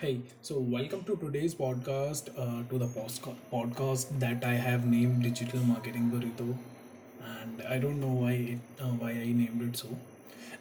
Hey, 0.00 0.20
so 0.42 0.58
welcome 0.60 1.02
to 1.04 1.16
today's 1.16 1.54
podcast, 1.54 2.28
uh, 2.38 2.62
to 2.70 2.78
the 2.78 2.86
podcast 3.52 4.18
that 4.20 4.44
I 4.44 4.54
have 4.54 4.86
named 4.86 5.22
Digital 5.24 5.60
Marketing 5.60 6.10
Burrito, 6.12 6.56
and 7.30 7.62
I 7.68 7.78
don't 7.78 8.00
know 8.00 8.12
why 8.22 8.32
it, 8.32 8.58
uh, 8.80 8.90
why 9.02 9.10
I 9.10 9.32
named 9.40 9.60
it 9.62 9.76
so. 9.76 9.88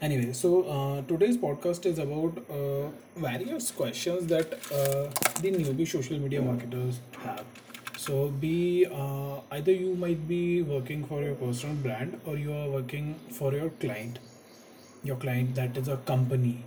Anyway, 0.02 0.34
so 0.34 0.64
uh, 0.64 1.02
today's 1.04 1.38
podcast 1.38 1.86
is 1.86 2.00
about 2.00 2.38
uh, 2.50 2.90
various 3.16 3.70
questions 3.72 4.28
that 4.28 4.54
uh, 4.72 5.10
the 5.42 5.52
newbie 5.52 5.88
social 5.88 6.18
media 6.18 6.42
marketers 6.42 7.00
have. 7.20 7.46
So, 7.96 8.30
be 8.30 8.88
uh, 8.92 9.42
either 9.52 9.72
you 9.72 9.96
might 9.96 10.28
be 10.28 10.64
working 10.64 11.06
for 11.06 11.22
your 11.22 11.36
personal 11.36 11.76
brand 11.76 12.20
or 12.26 12.38
you 12.38 12.54
are 12.54 12.70
working 12.70 13.16
for 13.32 13.54
your 13.54 13.70
client 13.86 14.20
your 15.04 15.16
client 15.16 15.54
that 15.56 15.78
is 15.78 15.88
a 15.88 15.98
company 15.98 16.64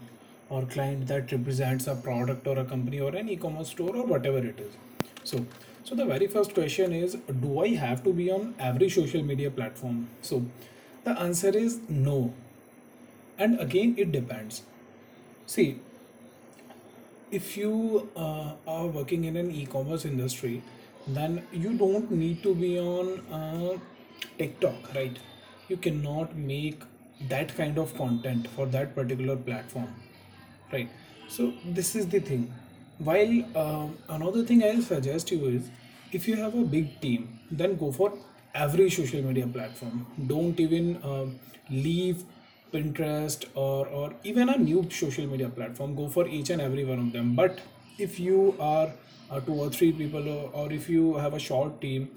or 0.51 0.63
client 0.67 1.07
that 1.07 1.33
represents 1.33 1.87
a 1.87 1.95
product 1.95 2.47
or 2.47 2.59
a 2.59 2.65
company 2.65 3.01
or 3.01 3.15
an 3.15 3.29
e-commerce 3.29 3.69
store 3.69 3.97
or 3.97 4.05
whatever 4.05 4.39
it 4.39 4.59
is. 4.59 4.73
So 5.25 5.47
so 5.85 5.95
the 5.95 6.05
very 6.05 6.27
first 6.27 6.55
question 6.55 6.93
is 6.93 7.15
do 7.45 7.61
i 7.61 7.69
have 7.83 8.03
to 8.09 8.13
be 8.13 8.31
on 8.31 8.55
every 8.59 8.91
social 8.91 9.23
media 9.23 9.51
platform? 9.51 10.09
So 10.23 10.43
the 11.05 11.19
answer 11.19 11.57
is 11.57 11.79
no. 11.89 12.35
And 13.39 13.61
again 13.61 13.95
it 13.97 14.13
depends. 14.13 14.63
See 15.47 15.79
if 17.31 17.57
you 17.57 18.11
uh, 18.17 18.53
are 18.67 18.87
working 18.87 19.25
in 19.25 19.37
an 19.37 19.51
e-commerce 19.53 20.05
industry 20.05 20.63
then 21.07 21.43
you 21.53 21.73
don't 21.79 22.11
need 22.11 22.43
to 22.43 22.55
be 22.55 22.79
on 22.79 23.21
uh, 23.33 23.79
tiktok 24.39 24.95
right? 24.95 25.17
You 25.69 25.77
cannot 25.77 26.37
make 26.37 26.83
that 27.29 27.57
kind 27.57 27.79
of 27.79 27.97
content 27.97 28.49
for 28.49 28.67
that 28.67 28.95
particular 28.95 29.37
platform 29.37 29.95
right. 30.73 30.89
So 31.29 31.53
this 31.65 31.95
is 31.97 32.09
the 32.09 32.21
thing. 32.21 32.53
While 32.99 33.45
uh, 33.57 33.87
another 34.15 34.45
thing 34.45 34.63
i'll 34.63 34.83
suggest 34.83 35.29
to 35.29 35.37
you 35.37 35.47
is 35.59 35.71
if 36.13 36.29
you 36.29 36.37
have 36.37 36.55
a 36.55 36.65
big 36.75 37.01
team 37.01 37.39
then 37.51 37.77
go 37.77 37.91
for 37.93 38.13
every 38.55 38.91
social 38.91 39.23
media 39.23 39.47
platform. 39.47 40.07
Don't 40.27 40.61
even 40.61 40.97
uh, 41.03 41.27
leave 41.71 42.25
pinterest 42.75 43.47
or 43.55 43.87
or 43.87 44.13
even 44.25 44.49
a 44.51 44.59
new 44.59 44.87
social 44.91 45.27
media 45.27 45.49
platform. 45.49 45.95
Go 45.97 46.09
for 46.09 46.27
each 46.29 46.51
and 46.51 46.61
every 46.61 46.85
one 46.85 46.99
of 46.99 47.13
them. 47.13 47.35
But 47.35 47.61
if 47.99 48.21
you 48.21 48.55
are 48.61 48.91
uh, 49.31 49.41
two 49.41 49.55
or 49.55 49.71
three 49.71 49.93
people 49.93 50.29
or, 50.29 50.51
or 50.53 50.73
if 50.73 50.89
you 50.89 51.17
have 51.17 51.35
a 51.35 51.39
short 51.39 51.81
team 51.81 52.11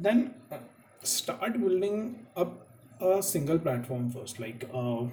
then 0.00 0.34
uh, 0.50 0.56
start 1.02 1.52
building 1.60 2.26
up 2.36 2.66
a 3.00 3.22
single 3.22 3.58
platform 3.58 4.10
first. 4.10 4.40
Like 4.40 4.68
uh, 4.72 5.04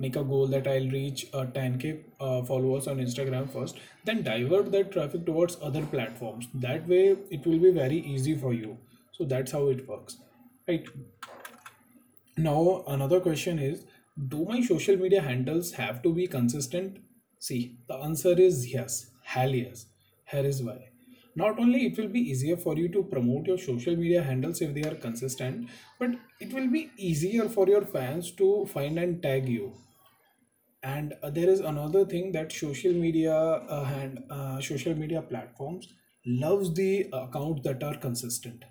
make 0.00 0.16
a 0.16 0.24
goal 0.24 0.46
that 0.46 0.66
I'll 0.66 0.88
reach 0.88 1.26
uh, 1.34 1.44
10k 1.54 2.02
uh, 2.20 2.42
followers 2.42 2.88
on 2.88 2.98
Instagram 2.98 3.48
first, 3.52 3.76
then 4.04 4.22
divert 4.22 4.72
that 4.72 4.92
traffic 4.92 5.26
towards 5.26 5.58
other 5.62 5.82
platforms. 5.84 6.48
That 6.54 6.88
way, 6.88 7.16
it 7.30 7.46
will 7.46 7.58
be 7.58 7.70
very 7.70 7.98
easy 7.98 8.36
for 8.36 8.54
you. 8.54 8.78
So 9.12 9.24
that's 9.24 9.52
how 9.52 9.68
it 9.68 9.86
works, 9.86 10.16
right? 10.66 10.86
Now, 12.38 12.84
another 12.86 13.20
question 13.20 13.58
is 13.58 13.84
Do 14.28 14.44
my 14.46 14.62
social 14.62 14.96
media 14.96 15.20
handles 15.20 15.72
have 15.72 16.02
to 16.02 16.14
be 16.14 16.26
consistent? 16.26 16.98
See, 17.38 17.76
the 17.88 17.96
answer 17.96 18.32
is 18.38 18.72
yes. 18.72 19.10
Hell 19.24 19.54
yes. 19.54 19.86
Here 20.30 20.44
is 20.44 20.62
why. 20.62 20.78
Not 21.36 21.58
only 21.58 21.84
it 21.86 21.98
will 21.98 22.08
be 22.08 22.20
easier 22.20 22.56
for 22.56 22.76
you 22.76 22.88
to 22.88 23.02
promote 23.04 23.46
your 23.46 23.58
social 23.58 23.94
media 23.96 24.22
handles 24.22 24.60
if 24.60 24.74
they 24.74 24.82
are 24.82 24.94
consistent, 24.94 25.68
but 25.98 26.10
it 26.40 26.52
will 26.52 26.68
be 26.68 26.90
easier 26.96 27.48
for 27.48 27.68
your 27.68 27.82
fans 27.82 28.30
to 28.32 28.66
find 28.72 28.98
and 28.98 29.22
tag 29.22 29.48
you 29.48 29.72
and 30.82 31.14
uh, 31.22 31.30
there 31.30 31.48
is 31.48 31.60
another 31.60 32.04
thing 32.04 32.32
that 32.32 32.52
social 32.52 32.92
media 32.92 33.34
uh, 33.34 33.90
and 34.00 34.24
uh, 34.30 34.60
social 34.60 34.94
media 34.94 35.22
platforms 35.22 35.88
loves 36.26 36.72
the 36.74 37.08
accounts 37.12 37.62
that 37.64 37.82
are 37.82 37.96
consistent. 37.96 38.64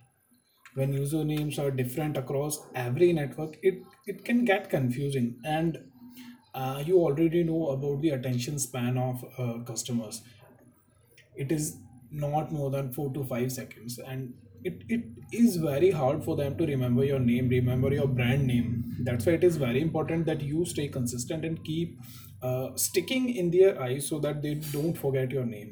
When 0.76 0.94
usernames 0.94 1.60
are 1.60 1.72
different 1.72 2.18
across 2.18 2.60
every 2.76 3.14
network 3.14 3.58
it 3.64 3.84
it 4.08 4.26
can 4.26 4.46
get 4.46 4.70
confusing. 4.70 5.38
And 5.46 5.80
uh, 6.54 6.84
you 6.86 6.98
already 7.00 7.44
know 7.44 7.68
about 7.70 8.02
the 8.02 8.10
attention 8.12 8.60
span 8.60 8.98
of 8.98 9.24
uh, 9.38 9.60
customers. 9.66 10.22
It 11.36 11.52
is 11.52 11.78
not 12.12 12.52
more 12.52 12.70
than 12.72 12.92
four 12.94 13.12
to 13.14 13.24
five 13.24 13.52
seconds. 13.52 14.00
And 14.00 14.34
it, 14.64 14.84
it 14.90 15.04
is 15.32 15.58
very 15.58 15.92
hard 15.92 16.24
for 16.24 16.36
them 16.36 16.58
to 16.58 16.66
remember 16.66 17.04
your 17.06 17.20
name 17.20 17.50
remember 17.50 17.94
your 17.94 18.08
brand 18.08 18.46
name. 18.48 18.96
That's 19.02 19.26
why 19.26 19.34
it 19.34 19.44
is 19.44 19.58
very 19.58 19.82
important 19.82 20.26
that 20.26 20.42
you 20.42 20.66
stay 20.66 20.88
consistent 20.88 21.46
and 21.46 21.64
keep 21.64 22.00
uh, 22.42 22.70
sticking 22.76 23.30
in 23.36 23.52
their 23.52 23.82
eyes 23.82 24.08
so 24.08 24.20
that 24.20 24.42
they 24.42 24.56
don't 24.56 24.94
forget 24.98 25.32
your 25.32 25.46
name 25.46 25.72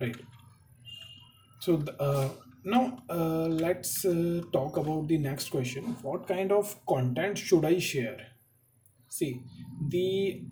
right? 0.00 0.16
So 1.60 1.82
uh, 1.98 2.28
now 2.64 2.98
uh, 3.10 3.46
let's 3.48 4.04
uh, 4.04 4.42
talk 4.52 4.76
about 4.76 5.08
the 5.08 5.18
next 5.18 5.50
question. 5.50 5.96
What 6.02 6.26
kind 6.26 6.52
of 6.52 6.74
content 6.86 7.38
should 7.38 7.64
i 7.64 7.78
share? 7.78 8.18
See, 9.08 9.42
the 9.88 10.44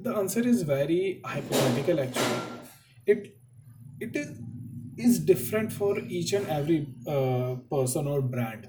the 0.00 0.14
answer 0.16 0.46
is 0.46 0.62
very 0.62 1.20
hypothetical 1.24 2.00
actually. 2.00 2.40
It 3.06 3.36
it 4.00 4.16
is 4.16 4.38
is 4.98 5.18
different 5.20 5.72
for 5.72 5.98
each 5.98 6.32
and 6.32 6.46
every 6.48 6.86
uh, 7.06 7.56
person 7.70 8.06
or 8.06 8.20
brand. 8.22 8.66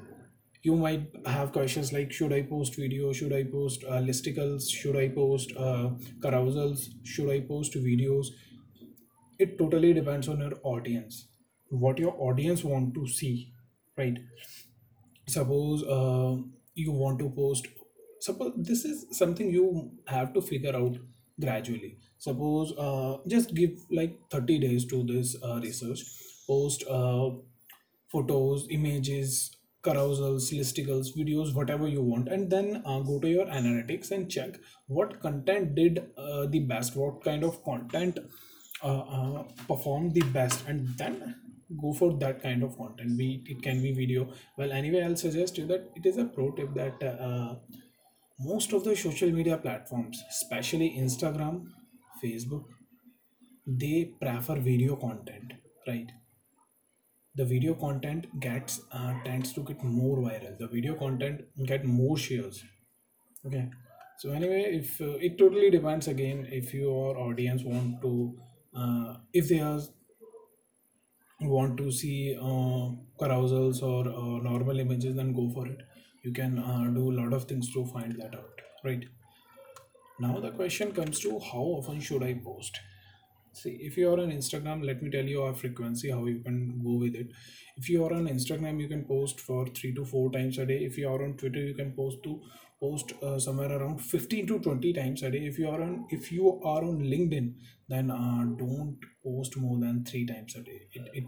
You 0.62 0.76
might 0.76 1.10
have 1.26 1.54
questions 1.54 1.94
like 1.94 2.12
should 2.12 2.34
I 2.34 2.42
post 2.44 2.76
video, 2.76 3.14
should 3.14 3.34
I 3.34 3.44
post 3.46 3.84
uh, 3.86 4.02
listicles, 4.10 4.70
should 4.70 4.96
I 4.98 5.08
post 5.10 5.54
uh, 5.58 5.92
carousels, 6.22 6.90
should 7.06 7.30
I 7.30 7.40
post 7.42 7.74
videos? 7.76 8.28
It 9.40 9.58
totally 9.58 9.92
depends 9.94 10.28
on 10.28 10.40
your 10.40 10.54
audience, 10.62 11.28
what 11.70 11.98
your 11.98 12.14
audience 12.22 12.64
want 12.64 12.94
to 12.94 13.08
see, 13.08 13.54
right? 13.98 14.20
suppose 15.28 15.84
uh, 15.84 16.36
you 16.74 16.92
want 16.92 17.20
to 17.20 17.30
post 17.30 17.68
suppose 18.20 18.54
this 18.58 18.86
is 18.86 19.06
something 19.18 19.50
you 19.50 19.92
have 20.08 20.34
to 20.34 20.42
figure 20.42 20.76
out 20.76 20.96
gradually 21.40 21.98
suppose 22.18 22.74
uh, 22.78 23.18
just 23.28 23.54
give 23.54 23.72
like 23.92 24.18
30 24.32 24.60
days 24.60 24.86
to 24.86 25.04
this 25.04 25.36
uh, 25.44 25.60
research 25.64 26.00
post 26.50 26.84
uh, 26.98 27.30
photos 28.12 28.68
images 28.80 29.34
carousels 29.88 30.48
listicles 30.60 31.12
videos 31.18 31.54
whatever 31.56 31.88
you 31.88 32.02
want. 32.02 32.28
And 32.28 32.50
then 32.50 32.82
uh, 32.86 33.00
go 33.00 33.20
to 33.20 33.30
your 33.30 33.46
analytics 33.46 34.12
and 34.12 34.30
check 34.30 34.58
what 34.88 35.22
content 35.22 35.76
did 35.76 36.00
uh, 36.18 36.46
the 36.48 36.60
best 36.60 36.96
what 36.96 37.24
kind 37.24 37.44
of 37.44 37.64
content 37.64 38.20
uh, 38.84 39.00
uh, 39.00 39.44
performed 39.68 40.14
the 40.14 40.22
best 40.40 40.66
and 40.68 40.88
then 40.98 41.36
go 41.82 41.94
for 41.94 42.14
that 42.18 42.42
kind 42.42 42.64
of 42.64 42.78
content. 42.78 43.18
Be 43.18 43.44
it 43.46 43.62
can 43.62 43.82
be 43.82 43.94
video. 43.94 44.30
Well 44.58 44.72
anyway 44.72 45.04
i'll 45.04 45.16
suggest 45.16 45.58
you 45.58 45.68
that 45.68 45.90
it 45.96 46.06
is 46.06 46.18
a 46.18 46.26
pro 46.26 46.52
tip 46.52 46.74
that 46.74 47.04
uh, 47.04 47.56
most 48.40 48.74
of 48.74 48.84
the 48.84 48.96
social 48.96 49.32
media 49.32 49.58
platforms 49.58 50.24
especially 50.30 50.96
instagram 50.98 51.66
facebook 52.24 52.64
they 53.68 54.14
prefer 54.22 54.56
video 54.56 54.96
content 54.96 55.54
right 55.88 56.12
the 57.40 57.46
video 57.46 57.74
content 57.74 58.26
gets 58.46 58.82
uh, 58.92 59.14
tends 59.26 59.54
to 59.54 59.62
get 59.68 59.84
more 59.84 60.18
viral. 60.18 60.58
The 60.58 60.68
video 60.68 60.96
content 60.96 61.44
get 61.66 61.86
more 61.86 62.18
shares. 62.18 62.64
Okay. 63.46 63.70
So 64.18 64.32
anyway 64.32 64.64
if 64.80 65.00
uh, 65.00 65.14
it 65.28 65.38
totally 65.38 65.70
depends 65.70 66.10
again 66.10 66.46
if 66.52 66.74
your 66.74 67.18
audience 67.18 67.64
want 67.64 68.02
to 68.02 68.34
uh, 68.76 69.14
if 69.34 69.48
they 69.48 69.62
are 69.62 69.80
want 71.42 71.78
to 71.78 71.92
see 72.00 72.36
uh, 72.38 72.90
carousels 73.22 73.82
or 73.82 74.02
uh, 74.10 74.44
normal 74.50 74.80
images 74.80 75.16
then 75.16 75.32
go 75.32 75.50
for 75.54 75.66
it. 75.68 75.82
You 76.24 76.34
can 76.34 76.60
uh, 76.60 76.90
do 76.94 77.10
a 77.12 77.18
lot 77.22 77.32
of 77.32 77.46
things 77.46 77.72
to 77.74 77.86
find 77.86 78.22
that 78.22 78.36
out. 78.36 78.62
Right. 78.84 79.06
Now 80.20 80.40
the 80.42 80.52
question 80.52 80.92
comes 80.92 81.22
to 81.22 81.40
how 81.40 81.66
often 81.80 82.02
should 82.02 82.24
i 82.24 82.34
post 82.34 82.80
See, 83.54 83.78
if 83.82 83.98
you 83.98 84.10
are 84.10 84.20
on 84.20 84.32
Instagram, 84.32 84.86
let 84.86 85.02
me 85.02 85.10
tell 85.10 85.26
you 85.26 85.42
our 85.44 85.54
frequency, 85.54 86.12
how 86.12 86.26
you 86.26 86.40
can 86.40 86.82
go 86.84 86.96
with 86.98 87.16
it. 87.16 87.28
If 87.78 87.90
you 87.90 88.06
are 88.06 88.14
on 88.14 88.28
Instagram, 88.28 88.80
you 88.80 88.88
can 88.88 89.06
post 89.06 89.40
for 89.40 89.66
three 89.68 89.94
to 89.96 90.06
four 90.06 90.32
times 90.32 90.58
a 90.58 90.66
day. 90.66 90.78
If 90.78 90.98
you 90.98 91.10
are 91.10 91.24
on 91.24 91.34
Twitter, 91.36 91.60
you 91.60 91.74
can 91.74 91.92
post 91.94 92.24
to 92.24 92.42
post 92.80 93.14
uh, 93.22 93.38
somewhere 93.40 93.72
around 93.72 94.00
15 94.00 94.48
to 94.48 94.60
20 94.60 94.94
times 94.94 95.24
a 95.24 95.32
day. 95.32 95.40
If 95.40 95.60
you 95.60 95.70
are 95.70 95.82
on 95.82 96.06
if 96.10 96.32
you 96.32 96.62
are 96.64 96.84
on 96.84 97.00
LinkedIn, 97.02 97.54
then 97.90 98.12
uh, 98.12 98.44
don't 98.58 98.98
post 99.24 99.58
more 99.58 99.78
than 99.80 100.06
three 100.06 100.26
times 100.26 100.56
a 100.56 100.62
day. 100.62 100.82
It, 100.94 101.10
it 101.14 101.26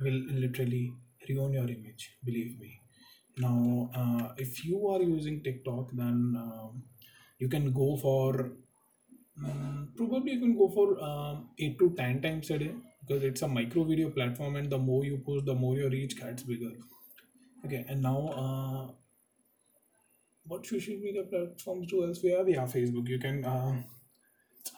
will 0.00 0.20
literally 0.44 0.92
ruin 1.28 1.52
your 1.52 1.68
image, 1.68 2.16
believe 2.24 2.58
me. 2.58 2.80
Now, 3.38 3.90
uh, 3.94 4.34
if 4.36 4.64
you 4.64 4.88
are 4.88 5.02
using 5.02 5.42
TikTok, 5.42 5.90
then 5.92 6.34
um, 6.36 6.82
you 7.38 7.48
can 7.48 7.72
go 7.72 7.96
for 7.96 8.52
Mm, 9.40 9.94
probably 9.96 10.32
you 10.32 10.40
can 10.40 10.56
go 10.56 10.68
for 10.68 10.98
um, 11.02 11.50
8 11.58 11.78
to 11.78 11.90
10 11.96 12.20
times 12.22 12.50
a 12.50 12.58
day 12.58 12.74
because 13.00 13.22
it's 13.22 13.42
a 13.42 13.48
micro 13.48 13.84
video 13.84 14.10
platform 14.10 14.56
and 14.56 14.70
the 14.70 14.78
more 14.78 15.04
you 15.04 15.18
post 15.18 15.46
the 15.46 15.54
more 15.54 15.76
your 15.76 15.90
reach 15.90 16.16
gets 16.18 16.42
bigger 16.42 16.72
okay 17.64 17.84
and 17.88 18.02
now 18.02 18.18
uh, 18.42 18.92
what 20.46 20.66
social 20.66 20.94
media 21.04 21.22
platforms 21.22 21.86
do 21.90 22.04
else 22.04 22.20
we 22.22 22.30
have 22.30 22.48
yeah 22.48 22.66
facebook 22.74 23.08
you 23.14 23.18
can 23.26 23.44
uh, 23.54 23.74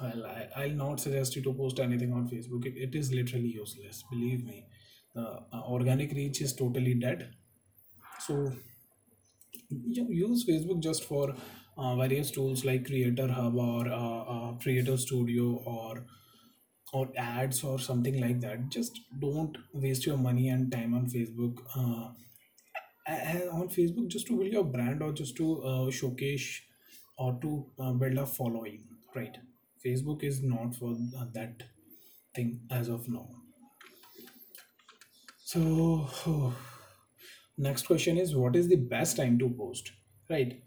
Well, 0.00 0.26
I, 0.26 0.48
I'll 0.60 0.76
not 0.80 1.00
suggest 1.00 1.36
you 1.36 1.42
to 1.44 1.52
post 1.58 1.80
anything 1.84 2.12
on 2.18 2.28
Facebook. 2.30 2.66
It, 2.70 2.76
it 2.86 2.94
is 3.00 3.12
literally 3.18 3.50
useless. 3.56 4.04
Believe 4.12 4.44
me. 4.50 4.58
The 5.14 5.24
uh, 5.58 5.62
organic 5.76 6.12
reach 6.18 6.40
is 6.46 6.54
totally 6.60 6.94
dead. 7.04 7.24
So 8.26 8.52
you 9.68 10.06
use 10.10 10.44
Facebook 10.46 10.80
just 10.80 11.04
for 11.04 11.34
uh, 11.76 11.96
various 11.96 12.30
tools 12.30 12.64
like 12.64 12.86
Creator 12.86 13.28
Hub 13.28 13.56
or 13.56 13.88
uh, 13.88 14.22
uh, 14.34 14.52
Creator 14.58 14.96
Studio 14.96 15.62
or 15.66 16.04
or 16.92 17.08
ads 17.16 17.64
or 17.64 17.78
something 17.78 18.20
like 18.20 18.40
that. 18.40 18.68
Just 18.70 19.00
don't 19.20 19.56
waste 19.72 20.06
your 20.06 20.16
money 20.18 20.48
and 20.48 20.70
time 20.72 20.94
on 20.94 21.06
Facebook. 21.06 21.58
Uh, 21.76 22.10
on 23.52 23.68
Facebook 23.68 24.08
just 24.08 24.26
to 24.26 24.36
build 24.38 24.52
your 24.52 24.64
brand 24.64 25.02
or 25.02 25.12
just 25.12 25.36
to 25.36 25.62
uh, 25.62 25.90
showcase 25.90 26.60
or 27.18 27.38
to 27.42 27.66
uh, 27.78 27.92
build 27.92 28.18
a 28.18 28.26
following, 28.26 28.84
right? 29.14 29.36
Facebook 29.84 30.22
is 30.24 30.42
not 30.42 30.74
for 30.74 30.92
uh, 31.18 31.26
that 31.34 31.62
thing 32.34 32.60
as 32.70 32.88
of 32.88 33.08
now. 33.08 33.28
So, 35.44 36.08
next 37.58 37.86
question 37.86 38.18
is 38.18 38.34
what 38.34 38.56
is 38.56 38.68
the 38.68 38.76
best 38.76 39.16
time 39.16 39.38
to 39.38 39.48
post, 39.50 39.92
right? 40.28 40.60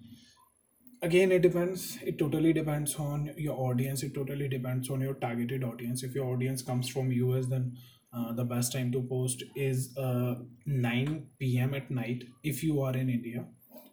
Again 1.01 1.31
it 1.31 1.41
depends. 1.41 1.97
It 2.05 2.17
totally 2.19 2.53
depends 2.53 2.95
on 2.95 3.31
your 3.37 3.55
audience. 3.59 4.03
It 4.03 4.13
totally 4.13 4.47
depends 4.47 4.89
on 4.89 5.01
your 5.01 5.13
targeted 5.15 5.63
audience. 5.63 6.03
If 6.03 6.15
your 6.15 6.25
audience 6.33 6.61
comes 6.61 6.89
from 6.89 7.11
us 7.11 7.47
then 7.47 7.77
uh, 8.13 8.33
the 8.33 8.43
best 8.45 8.73
time 8.73 8.91
to 8.93 9.01
post 9.01 9.43
is 9.55 9.95
uh, 9.97 10.35
9 10.65 11.27
p.m 11.39 11.73
at 11.73 11.91
night 11.91 12.23
if 12.43 12.63
you 12.63 12.81
are 12.81 12.95
in 12.95 13.09
india. 13.09 13.45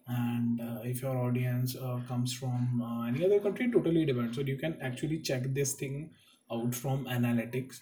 And 0.07 0.61
uh, 0.61 0.81
if 0.85 1.01
your 1.03 1.17
audience 1.17 1.77
uh, 1.77 1.99
comes 2.07 2.35
from 2.35 2.83
uh, 2.83 3.07
any 3.09 3.25
other 3.25 3.41
country 3.41 3.71
totally 3.73 4.05
depends. 4.05 4.37
So 4.37 4.43
you 4.43 4.57
can 4.59 4.77
actually 4.83 5.21
check 5.21 5.45
this 5.55 5.75
thing 5.75 6.11
out 6.53 6.75
from 6.75 7.07
analytics. 7.07 7.77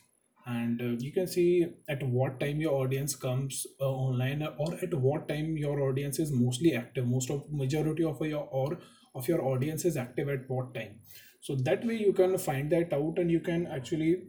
And 0.47 0.81
uh, 0.81 0.85
you 0.99 1.13
can 1.13 1.27
see 1.29 1.67
at 1.89 2.03
what 2.03 2.41
time 2.41 2.61
your 2.61 2.75
audience 2.75 3.15
comes 3.15 3.67
uh, 3.81 3.85
online 3.91 4.43
or 4.59 4.75
at 4.83 4.93
what 4.95 5.29
time 5.29 5.57
your 5.57 5.81
audience 5.81 6.19
is 6.19 6.33
mostly 6.33 6.75
active. 6.75 7.07
Most 7.07 7.31
of 7.31 7.45
majority 7.51 8.03
of 8.05 8.21
your 8.21 8.49
or 8.51 8.79
of 9.15 9.29
your 9.29 9.43
audience 9.43 9.85
is 9.85 9.97
active 9.97 10.29
at 10.29 10.49
what 10.49 10.75
time. 10.75 11.01
So 11.41 11.55
that 11.57 11.85
way 11.85 11.97
you 11.97 12.13
can 12.13 12.39
find 12.39 12.71
that 12.73 12.93
out 12.93 13.19
and 13.19 13.31
you 13.31 13.41
can 13.41 13.67
actually 13.67 14.23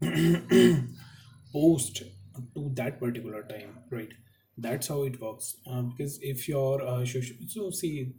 post 1.52 2.02
to 2.54 2.70
that 2.74 3.00
particular 3.00 3.42
time 3.42 3.78
right? 3.90 4.12
That's 4.56 4.88
how 4.88 5.02
it 5.04 5.20
works. 5.20 5.56
Uh, 5.70 5.82
because 5.82 6.18
if 6.22 6.48
you're 6.48 6.82
uh, 6.82 7.04
so 7.06 7.70
see 7.70 8.12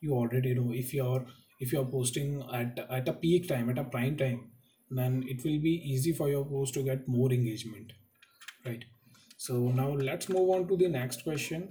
you 0.00 0.12
already 0.14 0.54
know 0.54 0.72
if 0.72 0.92
you're 0.94 1.26
if 1.60 1.72
you're 1.72 1.86
posting 1.86 2.42
at 2.52 2.78
at 2.90 3.08
a 3.08 3.12
peak 3.12 3.48
time 3.48 3.70
at 3.70 3.78
a 3.78 3.84
prime 3.84 4.16
time 4.16 4.50
then 4.90 5.24
it 5.26 5.44
will 5.44 5.60
be 5.60 5.74
easy 5.92 6.12
for 6.12 6.28
your 6.28 6.44
post 6.44 6.74
to 6.74 6.82
get 6.82 7.08
more 7.08 7.32
engagement 7.32 7.92
right? 8.66 8.84
So 9.38 9.54
now 9.70 9.90
let's 9.90 10.28
move 10.28 10.50
on 10.50 10.68
to 10.68 10.76
the 10.76 10.88
next 10.88 11.24
question. 11.24 11.68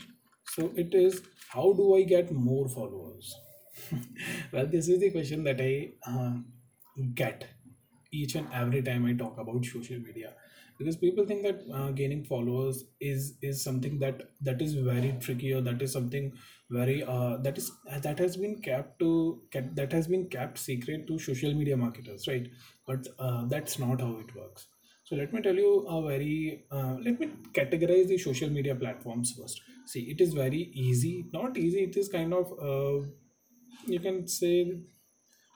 So 0.55 0.71
it 0.75 0.93
is 0.93 1.21
how 1.49 1.73
do 1.73 1.95
i 1.95 2.03
get 2.03 2.31
more 2.31 2.67
followers 2.67 3.33
well 4.51 4.67
this 4.67 4.87
is 4.87 4.99
the 4.99 5.09
question 5.11 5.43
that 5.43 5.59
i 5.61 5.89
uh, 6.11 6.33
get 7.13 7.45
each 8.11 8.35
and 8.35 8.47
every 8.53 8.81
time 8.81 9.05
I 9.05 9.13
talk 9.13 9.37
about 9.37 9.65
social 9.65 9.99
media. 9.99 10.33
Because 10.79 10.95
people 10.97 11.25
think 11.25 11.43
that 11.43 11.61
uh, 11.73 11.91
gaining 11.91 12.23
followers 12.25 12.85
is 13.01 13.33
is 13.41 13.63
something 13.63 13.99
that 13.99 14.21
that 14.41 14.61
is 14.61 14.75
very 14.75 15.15
tricky 15.21 15.53
or 15.53 15.61
that 15.61 15.81
is 15.81 15.91
something 15.91 16.33
very 16.69 17.03
uh, 17.03 17.37
that 17.37 17.57
is 17.57 17.71
that 18.03 18.19
has 18.19 18.37
been 18.37 18.61
kept 18.61 18.99
to 18.99 19.41
kept, 19.51 19.75
that 19.75 19.91
has 19.93 20.07
been 20.07 20.27
kept 20.29 20.57
secret 20.57 21.07
to 21.07 21.19
social 21.19 21.53
media 21.53 21.77
marketers 21.77 22.27
right? 22.27 22.49
But 22.87 23.07
uh, 23.19 23.45
that's 23.47 23.79
not 23.79 24.01
how 24.01 24.17
it 24.19 24.35
works. 24.35 24.67
So 25.03 25.15
let 25.15 25.33
me 25.33 25.41
tell 25.41 25.55
you 25.55 25.85
a 25.87 26.01
very 26.07 26.65
uh, 26.71 26.95
let 27.03 27.19
me 27.19 27.29
categorize 27.53 28.07
the 28.07 28.17
social 28.17 28.49
media 28.49 28.75
platforms 28.75 29.33
first. 29.39 29.61
See 29.85 30.01
it 30.11 30.21
is 30.21 30.33
very 30.33 30.63
easy 30.73 31.25
not 31.33 31.57
easy 31.57 31.83
it 31.83 31.97
is 31.97 32.09
kind 32.09 32.33
of 32.33 32.53
uh, 32.71 33.07
you 33.87 33.99
can 33.99 34.27
say 34.27 34.79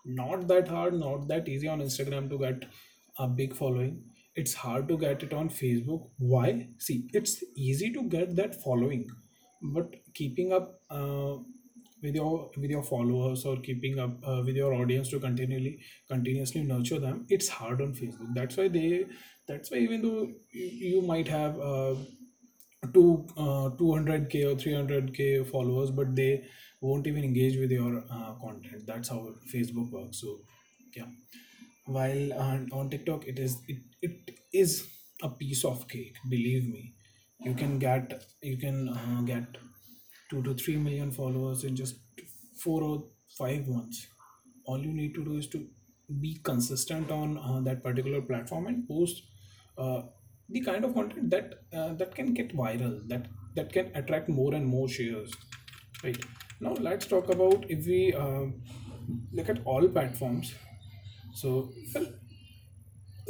not 0.06 0.48
that 0.48 0.68
hard, 0.68 0.94
not 0.94 1.28
that 1.28 1.48
easy 1.48 1.68
on 1.68 1.80
Instagram 1.81 2.30
to 2.30 2.38
get 2.38 2.66
a 3.18 3.28
big 3.28 3.56
following. 3.56 4.04
It's 4.36 4.54
hard 4.54 4.88
to 4.90 4.98
get 4.98 5.24
it 5.24 5.34
on 5.34 5.50
Facebook. 5.50 6.10
Why? 6.18 6.70
See, 6.78 7.10
it's 7.14 7.44
easy 7.56 7.92
to 7.94 8.04
get 8.04 8.36
that 8.38 8.62
following, 8.64 9.08
but 9.62 9.96
keeping 10.14 10.54
up 10.54 10.81
uh, 10.90 11.38
with 12.02 12.16
your 12.16 12.50
with 12.58 12.70
your 12.70 12.84
followers 12.84 13.46
or 13.46 13.58
keeping 13.58 14.00
up 14.00 14.12
uh, 14.26 14.42
with 14.46 14.56
your 14.56 14.74
audience 14.74 15.10
to 15.10 15.20
continually 15.20 15.80
continuously 16.08 16.64
nurture 16.64 17.00
them, 17.00 17.26
it's 17.30 17.50
hard 17.50 17.81
on 17.81 17.94
Facebook. 17.94 18.34
That's 18.34 18.56
why 18.58 18.70
they. 18.70 19.08
That's 19.48 19.72
why 19.72 19.78
even 19.80 20.04
though 20.04 20.28
you, 20.52 20.66
you 20.94 21.02
might 21.02 21.28
have 21.28 21.60
uh, 21.60 21.96
two 22.94 23.28
uh, 23.38 23.70
200k 23.80 24.46
or 24.52 24.56
300k 24.56 25.46
followers 25.52 25.92
but 25.92 26.16
they 26.16 26.44
won't 26.81 27.08
even 27.08 27.24
engage 27.24 27.58
with 27.58 27.72
your 27.72 28.04
uh, 28.10 28.34
content. 28.42 28.86
That's 28.86 29.10
how 29.10 29.36
facebook 29.54 29.92
works. 29.92 30.22
So 30.22 30.42
yeah. 30.96 31.06
While 31.86 32.34
on, 32.34 32.70
on 32.72 32.90
tiktok 32.90 33.28
it 33.28 33.40
is 33.40 33.62
it, 33.68 33.78
it 34.02 34.40
is 34.54 34.88
a 35.24 35.30
piece 35.30 35.66
of 35.66 35.88
cake 35.88 36.16
believe 36.30 36.68
me. 36.68 36.94
You 37.42 37.54
can 37.54 37.80
get 37.80 38.26
you 38.42 38.58
can 38.58 38.90
uh, 38.90 39.22
get 39.22 39.58
2 40.30 40.44
to 40.44 40.54
3 40.54 40.78
million 40.78 41.12
followers 41.12 41.64
in 41.64 41.76
just 41.76 41.96
4 42.64 42.84
or 42.84 43.04
5 43.38 43.68
months. 43.68 44.08
All 44.66 44.80
you 44.80 44.94
need 44.94 45.16
to 45.16 45.26
do 45.26 45.38
is 45.38 45.48
to 45.48 45.68
be 46.20 46.40
consistent 46.44 47.12
on 47.12 47.38
uh, 47.38 47.60
that 47.62 47.84
particular 47.84 48.22
platform 48.22 48.68
and 48.68 48.88
post 48.88 49.24
uh, 49.78 50.02
the 50.50 50.62
kind 50.62 50.84
of 50.84 50.94
content 50.94 51.30
that 51.30 51.54
uh, 51.74 51.94
that 51.94 52.16
can 52.16 52.34
get 52.34 52.56
viral 52.56 53.08
that 53.08 53.28
that 53.56 53.72
can 53.72 53.92
attract 53.96 54.30
more 54.30 54.54
and 54.56 54.66
more 54.66 54.88
shares 54.88 55.31
right 56.04 56.18
now 56.59 56.73
let's 56.79 57.06
talk 57.06 57.29
about 57.29 57.65
if 57.69 57.85
we 57.85 58.13
uh, 58.13 58.45
look 59.31 59.50
at 59.50 59.61
all 59.65 59.88
platforms. 59.88 60.53
So 61.33 61.71
well, 61.95 62.07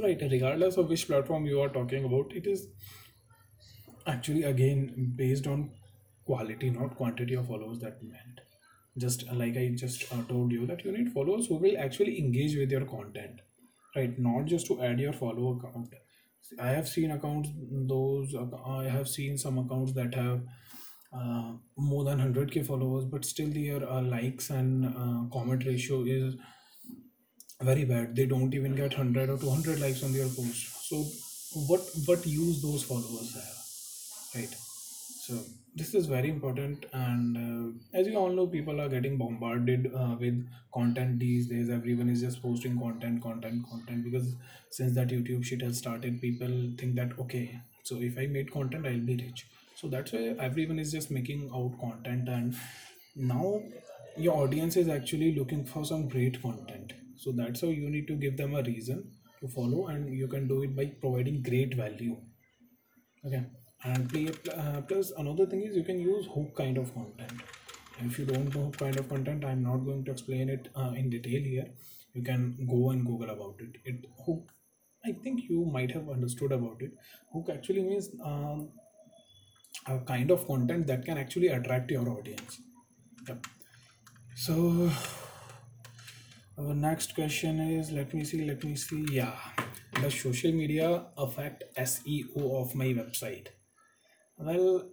right 0.02 0.22
regardless 0.32 0.78
of 0.78 0.90
which 0.90 1.08
platform 1.08 1.46
you 1.46 1.62
are 1.62 1.70
talking 1.70 2.06
about 2.06 2.32
it 2.36 2.48
is 2.48 2.68
actually 4.08 4.44
again 4.44 5.14
based 5.16 5.48
on 5.48 5.70
quality 6.26 6.70
not 6.70 6.96
quantity 6.96 7.36
of 7.36 7.48
followers 7.48 7.80
that 7.80 8.02
meant 8.04 8.42
just 8.98 9.24
uh, 9.30 9.36
like 9.36 9.58
i 9.58 9.68
just 9.76 10.12
uh, 10.14 10.22
told 10.30 10.52
you 10.52 10.66
that 10.66 10.84
you 10.86 10.92
need 10.92 11.12
followers 11.12 11.48
who 11.48 11.56
will 11.56 11.78
actually 11.78 12.18
engage 12.20 12.56
with 12.56 12.72
your 12.72 12.86
content 12.86 13.42
right? 13.96 14.20
Not 14.20 14.46
just 14.46 14.68
to 14.68 14.82
add 14.84 15.00
your 15.00 15.14
follower 15.14 15.60
count 15.62 15.94
i 16.60 16.70
have 16.70 16.88
seen 16.88 17.12
accounts 17.12 17.50
those 17.94 18.36
i 18.66 18.84
have 18.84 19.08
seen 19.08 19.38
some 19.38 19.58
accounts 19.58 19.94
that 19.94 20.14
have 20.14 20.42
uh, 21.14 21.54
more 21.78 22.04
than 22.04 22.20
100k 22.20 22.66
followers 22.66 23.06
but 23.06 23.26
still 23.26 23.50
their 23.50 23.88
uh, 23.90 24.02
likes 24.02 24.50
and 24.50 24.86
uh, 24.86 25.24
comment 25.34 25.66
ratio 25.66 26.04
is 26.04 26.36
very 27.62 27.84
bad. 27.84 28.16
They 28.16 28.26
don't 28.26 28.54
even 28.54 28.76
get 28.76 28.98
100 28.98 29.30
or 29.30 29.38
200 29.38 29.80
likes 29.80 30.04
on 30.04 30.14
their 30.14 30.28
post. 30.28 30.88
So 30.88 31.04
what 31.68 31.82
what 32.06 32.26
use 32.26 32.62
those 32.62 32.84
followers 32.84 33.34
have 33.34 34.42
right? 34.42 34.56
So 34.56 35.40
this 35.76 35.94
is 35.94 36.06
very 36.08 36.30
important 36.30 36.86
and 36.94 37.38
uh, 37.38 37.98
as 37.98 38.08
you 38.08 38.16
all 38.18 38.30
know 38.30 38.48
people 38.48 38.80
are 38.82 38.90
getting 38.90 39.18
bombarded 39.18 39.92
uh, 39.96 40.16
with 40.20 40.48
content 40.74 41.20
these 41.20 41.48
days. 41.48 41.70
Everyone 41.70 42.10
is 42.10 42.22
just 42.22 42.42
posting 42.42 42.80
content 42.80 43.22
content 43.22 43.66
content 43.70 44.04
because 44.04 44.36
since 44.72 44.94
that 44.96 45.08
youtube 45.10 45.44
shit 45.44 45.62
has 45.62 45.78
started 45.78 46.22
people 46.22 46.52
think 46.78 46.96
that 46.96 47.18
okay 47.20 47.60
so 47.84 47.98
if 47.98 48.18
i 48.18 48.26
made 48.28 48.52
content 48.52 48.86
i'll 48.86 49.08
be 49.12 49.16
rich 49.16 49.46
so 49.80 49.88
that's 49.88 50.12
why 50.12 50.36
everyone 50.40 50.80
is 50.80 50.92
just 50.92 51.10
making 51.10 51.50
out 51.56 51.80
content 51.80 52.28
and 52.28 52.56
now 53.16 53.62
your 54.18 54.36
audience 54.44 54.76
is 54.76 54.90
actually 54.90 55.34
looking 55.36 55.64
for 55.66 55.86
some 55.86 56.10
great 56.10 56.42
content. 56.42 56.92
So 57.16 57.32
that's 57.32 57.62
how 57.62 57.68
you 57.68 57.90
need 57.90 58.08
to 58.08 58.16
give 58.16 58.36
them 58.36 58.56
a 58.56 58.62
reason 58.62 59.10
to 59.40 59.48
follow 59.48 59.88
and 59.88 60.14
you 60.14 60.28
can 60.28 60.50
do 60.50 60.64
it 60.64 60.76
by 60.76 60.88
providing 61.00 61.42
great 61.42 61.76
value. 61.76 62.18
Okay. 63.26 63.46
And 63.86 64.40
uh, 64.54 64.82
plus 64.82 65.12
another 65.18 65.46
thing 65.46 65.62
is 65.62 65.78
you 65.78 65.84
can 65.84 66.02
use 66.02 66.26
hook 66.26 66.58
kind 66.58 66.78
of 66.78 66.94
content. 66.94 67.40
If 68.02 68.20
you 68.20 68.26
don't 68.26 68.54
know 68.54 68.72
kind 68.78 68.98
of 68.98 69.08
content 69.08 69.46
i'm 69.46 69.64
not 69.64 69.78
going 69.86 70.04
to 70.06 70.12
explain 70.12 70.50
it 70.50 70.68
uh, 70.76 70.92
in 70.96 71.10
detail 71.10 71.42
here. 71.42 71.68
You 72.14 72.24
can 72.24 72.68
go 72.70 72.90
and 72.90 73.06
google 73.06 73.30
about 73.30 73.56
it. 73.60 73.80
It 73.86 74.06
hook 74.26 74.52
i 75.06 75.14
think 75.24 75.44
you 75.50 75.64
might 75.74 75.92
have 75.92 76.10
understood 76.10 76.52
about 76.52 76.82
it. 76.82 76.92
Hook 77.32 77.50
actually 77.54 77.84
means 77.84 78.10
um, 78.26 78.70
a 79.88 80.00
kind 80.00 80.32
of 80.32 80.46
content 80.48 80.88
that 80.88 81.06
can 81.06 81.18
actually 81.18 81.48
attract 81.48 81.92
your 81.92 82.10
audience. 82.10 82.62
Yep. 83.28 83.46
so 84.36 84.90
our 86.58 86.74
next 86.74 87.14
question 87.16 87.60
is 87.60 87.92
let 87.92 88.14
me 88.14 88.24
see 88.24 88.46
let 88.46 88.64
me 88.64 88.76
see. 88.76 89.06
Yeah. 89.12 89.36
Does 90.02 90.20
social 90.20 90.52
media 90.52 91.06
affect 91.18 91.64
seo 91.78 92.62
of 92.62 92.76
my 92.76 92.88
website? 93.02 93.48
Well 94.38 94.90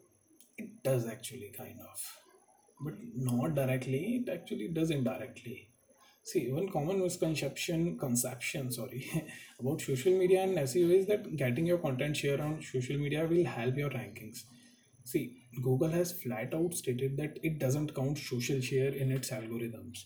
it 0.58 0.82
does 0.82 1.06
actually 1.06 1.52
kind 1.56 1.80
of. 1.80 2.02
But 2.80 2.94
not 3.14 3.54
directly 3.54 4.02
it 4.22 4.28
actually 4.28 4.68
does 4.68 4.90
indirectly 4.90 5.70
See, 6.26 6.50
one 6.50 6.68
common 6.68 7.00
misconception, 7.00 7.96
conception, 7.96 8.72
sorry, 8.72 9.08
about 9.60 9.80
social 9.80 10.12
media 10.12 10.42
and 10.42 10.58
SEO 10.58 10.90
is 10.90 11.06
that 11.06 11.36
getting 11.36 11.66
your 11.66 11.78
content 11.78 12.16
shared 12.16 12.40
on 12.40 12.60
social 12.60 12.98
media 12.98 13.24
will 13.24 13.44
help 13.44 13.76
your 13.76 13.90
rankings. 13.90 14.42
See, 15.06 15.44
Google 15.62 15.90
has 15.90 16.12
flat 16.12 16.54
out 16.54 16.74
stated 16.74 17.16
that 17.18 17.38
it 17.42 17.58
doesn't 17.58 17.94
count 17.94 18.18
social 18.18 18.60
share 18.60 18.92
in 18.92 19.12
its 19.12 19.30
algorithms. 19.30 20.04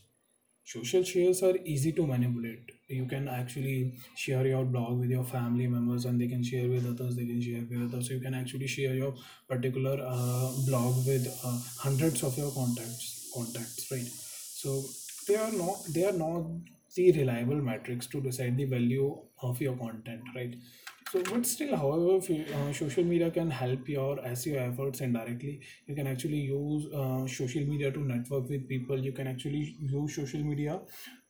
Social 0.65 1.03
shares 1.03 1.43
are 1.43 1.57
easy 1.65 1.93
to 1.93 2.07
manipulate. 2.07 2.71
You 2.89 3.07
can 3.07 3.29
actually 3.29 3.99
share 4.17 4.47
your 4.47 4.65
blog 4.65 5.01
with 5.01 5.11
your 5.11 5.25
family 5.25 5.67
members, 5.67 6.05
and 6.05 6.21
they 6.21 6.29
can 6.29 6.45
share 6.45 6.69
with 6.69 6.87
others. 6.87 7.17
They 7.17 7.27
can 7.27 7.43
share 7.43 7.65
with 7.71 7.83
others. 7.93 8.09
So 8.09 8.15
you 8.15 8.21
can 8.21 8.35
actually 8.35 8.69
share 8.69 8.95
your 8.95 9.15
particular 9.49 9.97
uh, 10.07 10.53
blog 10.67 11.07
with 11.07 11.27
uh, 11.45 11.59
hundreds 11.79 12.23
of 12.23 12.39
your 12.39 12.53
contacts. 12.53 13.31
Contacts, 13.35 13.91
right? 13.91 14.07
So 14.63 14.83
they 15.27 15.37
are 15.37 15.53
not 15.53 15.79
they 15.95 16.05
are 16.05 16.19
not 16.25 16.45
the 16.95 17.13
reliable 17.13 17.61
metrics 17.71 18.07
to 18.09 18.21
decide 18.21 18.57
the 18.57 18.65
value 18.65 19.17
of 19.43 19.61
your 19.61 19.77
content, 19.77 20.23
right? 20.35 20.55
So, 21.11 21.23
but 21.25 21.45
still, 21.45 21.77
however, 21.77 22.17
uh, 22.57 22.73
social 22.73 23.05
media 23.05 23.31
can 23.31 23.51
help 23.51 23.89
your 23.89 24.19
SEO 24.25 24.59
efforts 24.59 25.01
indirectly. 25.01 25.61
You 25.87 25.95
can 25.95 26.07
actually 26.07 26.41
use 26.41 26.87
uh, 26.95 27.27
social 27.27 27.65
media 27.67 27.91
to 27.91 28.01
network 28.01 28.49
with 28.49 28.69
people. 28.69 28.99
You 28.99 29.13
can 29.13 29.27
actually 29.27 29.77
use 29.81 30.15
social 30.15 30.41
media 30.41 30.81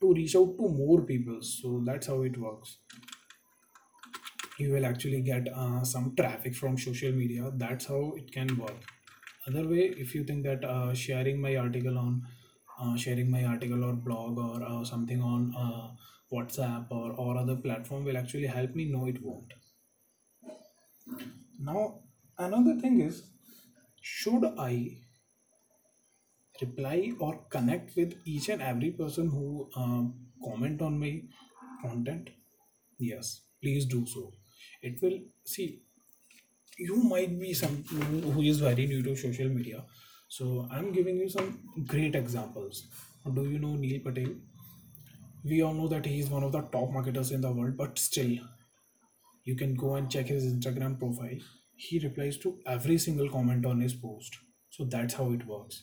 to 0.00 0.12
reach 0.12 0.36
out 0.36 0.56
to 0.58 0.68
more 0.68 1.00
people. 1.02 1.38
So 1.42 1.82
that's 1.84 2.06
how 2.08 2.22
it 2.22 2.36
works. 2.36 2.76
You 4.58 4.70
will 4.72 4.86
actually 4.86 5.22
get 5.22 5.48
uh, 5.52 5.82
some 5.82 6.14
traffic 6.14 6.54
from 6.54 6.78
social 6.78 7.10
media. 7.12 7.50
That's 7.56 7.86
how 7.86 8.12
it 8.16 8.30
can 8.30 8.56
work. 8.58 8.76
Other 9.48 9.66
way, 9.68 9.94
if 10.04 10.14
you 10.14 10.24
think 10.24 10.44
that 10.44 10.64
uh, 10.64 10.94
sharing 10.94 11.40
my 11.40 11.56
article 11.56 11.98
on 11.98 12.26
uh, 12.80 12.96
sharing 12.96 13.30
my 13.30 13.44
article 13.44 13.84
or 13.84 13.92
blog 13.94 14.38
or 14.38 14.62
uh, 14.64 14.84
something 14.84 15.20
on 15.22 15.54
uh, 15.56 15.90
WhatsApp 16.34 16.86
or, 16.90 17.12
or 17.12 17.36
other 17.38 17.56
platform 17.56 18.04
will 18.04 18.16
actually 18.16 18.46
help 18.46 18.74
me, 18.74 18.86
no, 18.86 19.06
it 19.06 19.22
won't. 19.22 19.52
Now, 21.58 22.00
another 22.38 22.74
thing 22.80 23.00
is, 23.00 23.22
should 24.00 24.44
I 24.58 24.98
reply 26.60 27.12
or 27.18 27.38
connect 27.50 27.96
with 27.96 28.14
each 28.24 28.48
and 28.48 28.62
every 28.62 28.90
person 28.90 29.28
who 29.30 29.68
um, 29.76 30.14
comment 30.44 30.82
on 30.82 30.98
my 30.98 31.22
content? 31.82 32.30
Yes, 32.98 33.42
please 33.62 33.86
do 33.86 34.06
so. 34.06 34.32
It 34.82 35.00
will 35.02 35.20
see 35.44 35.82
you 36.78 36.96
might 36.96 37.38
be 37.38 37.52
someone 37.54 38.22
who 38.34 38.42
is 38.42 38.60
very 38.60 38.86
new 38.86 39.02
to 39.02 39.16
social 39.16 39.48
media. 39.48 39.84
So 40.28 40.66
I'm 40.70 40.92
giving 40.92 41.18
you 41.18 41.28
some 41.28 41.60
great 41.86 42.14
examples. 42.14 42.86
Do 43.34 43.44
you 43.44 43.58
know 43.58 43.74
Neil 43.76 44.00
Patel? 44.00 44.32
We 45.44 45.62
all 45.62 45.74
know 45.74 45.88
that 45.88 46.06
he 46.06 46.20
is 46.20 46.30
one 46.30 46.42
of 46.44 46.52
the 46.52 46.62
top 46.62 46.90
marketers 46.92 47.30
in 47.30 47.40
the 47.42 47.52
world, 47.52 47.76
but 47.76 47.98
still, 47.98 48.38
you 49.50 49.56
can 49.56 49.74
go 49.74 49.94
and 49.96 50.10
check 50.16 50.26
his 50.26 50.46
Instagram 50.52 50.98
profile. 50.98 51.38
He 51.76 51.98
replies 51.98 52.38
to 52.38 52.58
every 52.66 52.98
single 52.98 53.28
comment 53.28 53.66
on 53.66 53.80
his 53.80 53.94
post. 53.94 54.36
So 54.70 54.84
that's 54.84 55.14
how 55.14 55.30
it 55.32 55.46
works. 55.46 55.82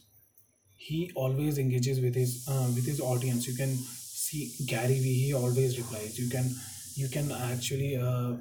He 0.76 1.12
always 1.16 1.58
engages 1.58 2.00
with 2.00 2.16
his 2.16 2.48
uh, 2.48 2.70
with 2.76 2.86
his 2.86 3.02
audience. 3.02 3.48
You 3.48 3.56
can 3.56 3.76
see 3.76 4.44
Gary 4.68 5.00
Vee. 5.06 5.20
He 5.26 5.34
always 5.34 5.78
replies. 5.80 6.20
You 6.20 6.30
can 6.30 6.52
you 6.96 7.10
can 7.10 7.32
actually 7.32 7.96
uh, 7.98 8.36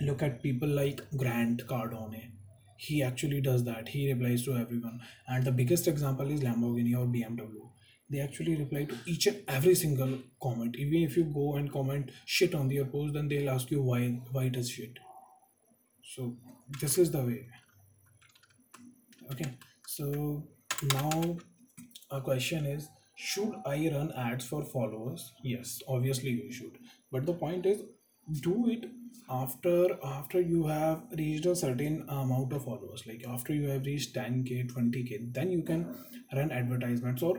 look 0.00 0.22
at 0.22 0.42
people 0.42 0.68
like 0.68 1.02
Grant 1.16 1.66
Cardone. 1.66 2.22
He 2.76 3.02
actually 3.02 3.40
does 3.42 3.64
that. 3.64 3.88
He 3.88 4.12
replies 4.12 4.44
to 4.46 4.56
everyone. 4.56 5.00
And 5.28 5.44
the 5.44 5.52
biggest 5.52 5.86
example 5.86 6.30
is 6.30 6.40
Lamborghini 6.40 6.96
or 6.98 7.06
BMW. 7.06 7.69
They 8.10 8.20
actually 8.20 8.56
reply 8.56 8.84
to 8.84 8.96
each 9.06 9.26
and 9.26 9.42
every 9.46 9.74
single 9.74 10.18
comment. 10.42 10.76
Even 10.76 11.02
if 11.02 11.16
you 11.16 11.24
go 11.24 11.54
and 11.56 11.72
comment 11.72 12.10
shit 12.24 12.54
on 12.54 12.68
their 12.68 12.84
post, 12.84 13.14
then 13.14 13.28
they'll 13.28 13.50
ask 13.50 13.70
you 13.70 13.82
why 13.82 14.20
why 14.32 14.44
it 14.44 14.56
is 14.56 14.70
shit. 14.70 14.98
So 16.14 16.36
this 16.80 16.98
is 16.98 17.10
the 17.10 17.22
way. 17.22 17.46
Okay. 19.32 19.52
So 19.86 20.42
now 20.94 21.36
a 22.10 22.20
question 22.20 22.66
is 22.66 22.88
should 23.14 23.54
I 23.66 23.90
run 23.92 24.12
ads 24.16 24.46
for 24.46 24.64
followers? 24.64 25.32
Yes, 25.42 25.80
obviously 25.86 26.30
you 26.30 26.52
should. 26.52 26.78
But 27.12 27.26
the 27.26 27.34
point 27.34 27.66
is 27.66 27.82
do 28.42 28.68
it 28.68 28.84
after 29.28 29.98
after 30.04 30.40
you 30.40 30.66
have 30.66 31.02
reached 31.18 31.46
a 31.46 31.54
certain 31.54 32.04
amount 32.08 32.52
of 32.52 32.64
followers 32.64 33.04
like 33.06 33.24
after 33.28 33.54
you 33.54 33.68
have 33.68 33.84
reached 33.84 34.14
10k 34.14 34.70
20k 34.72 35.32
then 35.34 35.50
you 35.50 35.62
can 35.62 35.84
run 36.34 36.50
advertisements 36.50 37.22
or 37.22 37.34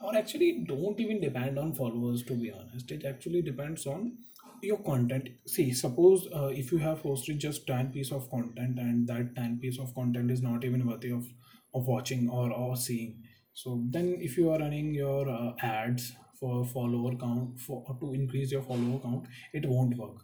or 0.00 0.16
actually 0.16 0.64
don't 0.68 1.00
even 1.00 1.20
depend 1.20 1.58
on 1.58 1.74
followers 1.74 2.22
to 2.24 2.34
be 2.34 2.50
honest. 2.52 2.90
It 2.90 3.04
actually 3.04 3.42
depends 3.42 3.86
on 3.86 4.18
your 4.62 4.78
content. 4.78 5.28
See 5.46 5.72
suppose 5.72 6.26
uh, 6.34 6.46
if 6.46 6.72
you 6.72 6.78
have 6.78 7.02
posted 7.02 7.38
just 7.38 7.66
10 7.66 7.92
piece 7.92 8.12
of 8.12 8.30
content 8.30 8.78
and 8.78 9.06
that 9.08 9.34
10 9.36 9.58
piece 9.60 9.78
of 9.78 9.94
content 9.94 10.30
is 10.30 10.42
not 10.42 10.64
even 10.64 10.86
worthy 10.86 11.10
of 11.10 11.26
of 11.74 11.86
watching 11.86 12.28
or 12.30 12.52
or 12.52 12.76
seeing. 12.76 13.22
So 13.52 13.82
then 13.90 14.16
if 14.20 14.36
you 14.36 14.50
are 14.50 14.58
running 14.58 14.94
your 14.94 15.28
uh, 15.28 15.52
ads 15.62 16.12
for 16.40 16.64
follower 16.66 17.16
count 17.16 17.60
for 17.60 17.84
to 18.00 18.12
increase 18.12 18.52
your 18.52 18.62
follower 18.62 18.98
count 19.00 19.26
it 19.52 19.66
won't 19.66 19.96
work. 19.96 20.18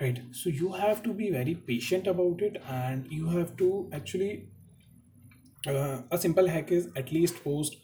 Right? 0.00 0.20
So 0.32 0.50
you 0.50 0.72
have 0.72 1.02
to 1.04 1.12
be 1.14 1.30
very 1.30 1.54
patient 1.54 2.06
about 2.06 2.42
it 2.42 2.60
and 2.68 3.10
you 3.10 3.28
have 3.28 3.56
to 3.58 3.88
actually 3.92 4.48
uh, 5.66 6.02
a 6.10 6.18
simple 6.18 6.48
hack 6.48 6.70
is 6.70 6.88
at 6.96 7.12
least 7.12 7.42
post 7.44 7.76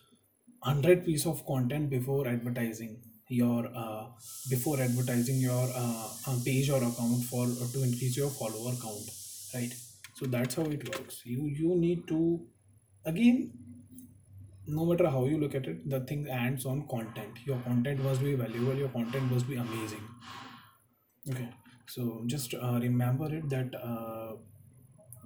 100 0.61 1.05
piece 1.05 1.27
of 1.27 1.45
content 1.47 1.91
before 1.91 2.27
advertising 2.27 3.01
your 3.29 3.69
uh, 3.75 4.07
before 4.51 4.81
advertising 4.81 5.37
your 5.41 5.69
uh, 5.75 6.09
uh, 6.27 6.37
page 6.45 6.71
or 6.71 6.79
account 6.79 7.25
for 7.25 7.47
to 7.47 7.83
increase 7.83 8.17
your 8.17 8.31
follower 8.31 8.73
count 8.83 9.11
right? 9.55 9.75
So 10.15 10.27
that's 10.27 10.55
how 10.57 10.65
it 10.65 10.85
works. 10.97 11.23
You 11.25 11.47
you 11.47 11.77
need 11.77 12.09
to 12.09 12.47
again 13.05 13.53
no 14.67 14.85
matter 14.85 15.09
how 15.09 15.25
you 15.25 15.39
look 15.39 15.55
at 15.55 15.67
it 15.67 15.89
the 15.89 16.01
thing 16.01 16.27
ends 16.29 16.67
on 16.67 16.87
content. 16.89 17.39
Your 17.45 17.59
content 17.61 18.03
must 18.03 18.23
be 18.23 18.35
valuable. 18.35 18.75
Your 18.75 18.89
content 18.89 19.31
must 19.31 19.49
be 19.49 19.57
amazing. 19.57 20.03
Okay. 21.31 21.49
So 21.87 22.23
just 22.27 22.55
uh, 22.55 22.79
remember 22.83 23.35
it 23.35 23.49
that 23.51 23.75
uh, 23.75 24.33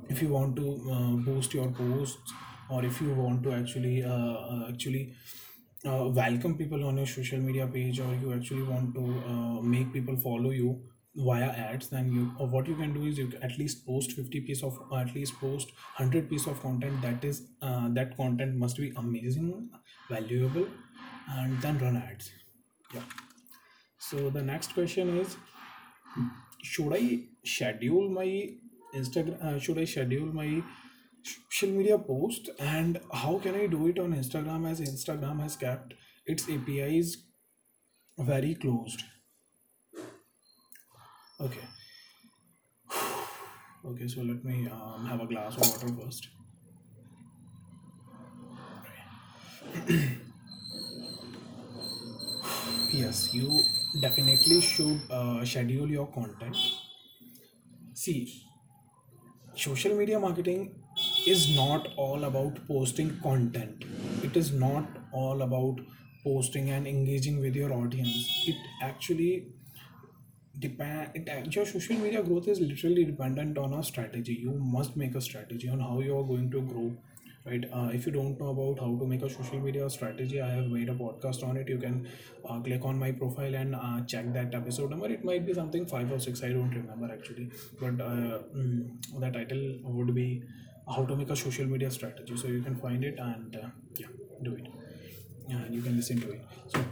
if 0.08 0.22
you 0.22 0.28
want 0.28 0.56
to 0.56 0.66
uh, 0.92 1.12
boost 1.28 1.54
your 1.54 1.68
posts 1.70 2.32
or 2.70 2.84
if 2.84 3.00
you 3.00 3.12
want 3.14 3.42
to 3.42 3.52
actually 3.52 4.04
uh, 4.04 4.10
uh, 4.10 4.66
actually 4.68 5.14
uh, 5.86 6.08
welcome 6.08 6.56
people 6.56 6.84
on 6.84 6.96
your 6.96 7.06
social 7.06 7.38
media 7.38 7.66
page 7.66 8.00
or 8.00 8.14
you 8.14 8.32
actually 8.32 8.62
want 8.62 8.94
to 8.94 9.04
uh, 9.26 9.60
make 9.60 9.92
people 9.92 10.16
follow 10.16 10.50
you 10.50 10.80
via 11.14 11.48
ads 11.64 11.88
then 11.88 12.10
you 12.10 12.30
or 12.38 12.46
what 12.46 12.66
you 12.66 12.74
can 12.74 12.94
do 12.94 13.04
is 13.04 13.18
you 13.18 13.30
at 13.42 13.58
least 13.58 13.84
post 13.86 14.12
50 14.12 14.40
piece 14.40 14.62
of 14.62 14.78
at 14.96 15.14
least 15.14 15.34
post 15.40 15.72
100 15.96 16.30
piece 16.30 16.46
of 16.46 16.60
content 16.62 17.02
that 17.02 17.24
is 17.24 17.42
uh, 17.60 17.88
that 17.90 18.16
content 18.16 18.56
must 18.56 18.76
be 18.78 18.92
amazing 18.96 19.68
valuable 20.08 20.66
and 21.28 21.60
then 21.60 21.78
run 21.78 21.96
ads. 21.96 22.30
Yeah. 22.94 23.02
So 23.98 24.30
the 24.30 24.42
next 24.42 24.74
question 24.74 25.18
is 25.18 25.36
should 26.62 26.92
I 26.94 27.24
schedule 27.44 28.08
my 28.08 28.50
Instagram? 28.94 29.42
Uh, 29.44 29.58
should 29.58 29.78
I 29.78 29.84
schedule 29.84 30.26
my 30.26 30.62
social 31.50 31.70
media 31.70 31.98
post? 31.98 32.50
And 32.58 33.00
how 33.12 33.38
can 33.38 33.54
I 33.54 33.66
do 33.66 33.86
it 33.88 33.98
on 33.98 34.12
Instagram 34.14 34.70
as 34.70 34.80
Instagram 34.80 35.40
has 35.40 35.56
kept 35.56 35.94
its 36.26 36.48
APIs 36.48 37.16
very 38.18 38.54
closed? 38.54 39.02
Okay, 41.40 41.66
okay. 43.86 44.08
So 44.08 44.22
let 44.22 44.44
me 44.44 44.68
um, 44.68 45.06
have 45.06 45.20
a 45.20 45.26
glass 45.26 45.56
of 45.56 45.68
water 45.72 45.94
first. 46.02 46.28
Yes, 52.92 53.32
you 53.32 53.48
definitely 54.02 54.60
should 54.60 55.00
uh, 55.10 55.42
schedule 55.46 55.88
your 55.88 56.08
content. 56.08 56.54
See, 57.94 58.44
social 59.54 59.94
media 59.94 60.18
marketing 60.18 60.74
is 61.26 61.54
not 61.56 61.88
all 61.96 62.24
about 62.24 62.58
posting 62.66 63.18
content. 63.20 63.84
It 64.22 64.36
is 64.36 64.52
not 64.52 64.84
all 65.12 65.42
about 65.42 65.80
posting 66.24 66.70
and 66.70 66.86
engaging 66.86 67.40
with 67.40 67.54
your 67.56 67.72
audience. 67.72 68.44
It 68.46 68.56
actually 68.82 69.48
depend 70.58 71.10
it, 71.14 71.54
your 71.54 71.64
social 71.66 71.96
media 71.96 72.22
growth 72.22 72.46
is 72.48 72.60
literally 72.60 73.04
dependent 73.04 73.58
on 73.58 73.72
a 73.72 73.82
strategy. 73.82 74.34
You 74.34 74.52
must 74.52 74.96
make 74.96 75.14
a 75.14 75.20
strategy 75.20 75.68
on 75.68 75.80
how 75.80 76.00
you 76.00 76.16
are 76.18 76.24
going 76.24 76.50
to 76.50 76.60
grow 76.62 76.96
right? 77.46 77.64
Uh, 77.72 77.88
if 77.92 78.06
you 78.06 78.12
don't 78.12 78.38
know 78.40 78.48
about 78.50 78.78
how 78.80 78.96
to 78.98 79.06
make 79.06 79.22
a 79.22 79.30
social 79.30 79.60
media 79.60 79.88
strategy 79.90 80.40
i 80.40 80.48
have 80.50 80.66
made 80.66 80.88
a 80.88 80.94
podcast 80.94 81.42
on 81.48 81.56
it. 81.56 81.68
You 81.68 81.78
can 81.78 82.06
uh, 82.48 82.60
click 82.60 82.84
on 82.84 82.98
my 82.98 83.12
profile 83.12 83.54
and 83.54 83.74
uh, 83.74 84.00
check 84.06 84.32
that 84.34 84.54
episode 84.54 84.90
number. 84.90 85.06
It 85.06 85.24
might 85.24 85.46
be 85.46 85.54
something 85.54 85.86
five 85.86 86.10
or 86.12 86.18
six 86.18 86.42
i 86.42 86.48
don't 86.48 86.70
remember 86.80 87.12
actually. 87.12 87.50
But 87.80 88.00
uh, 88.00 88.38
mm, 88.56 89.20
the 89.20 89.30
title 89.30 89.78
would 89.84 90.14
be 90.14 90.42
how 90.88 91.04
to 91.06 91.16
make 91.16 91.30
a 91.30 91.36
social 91.36 91.66
media 91.66 91.90
strategy. 91.90 92.36
So 92.36 92.48
you 92.48 92.62
can 92.62 92.76
find 92.76 93.04
it 93.04 93.18
and 93.18 93.56
uh, 93.56 93.68
yeah 93.96 94.08
do 94.42 94.54
it. 94.54 94.66
And 95.50 95.74
you 95.74 95.82
can 95.82 95.96
listen 95.96 96.20
to 96.20 96.32
it. 96.32 96.42
So 96.68 96.84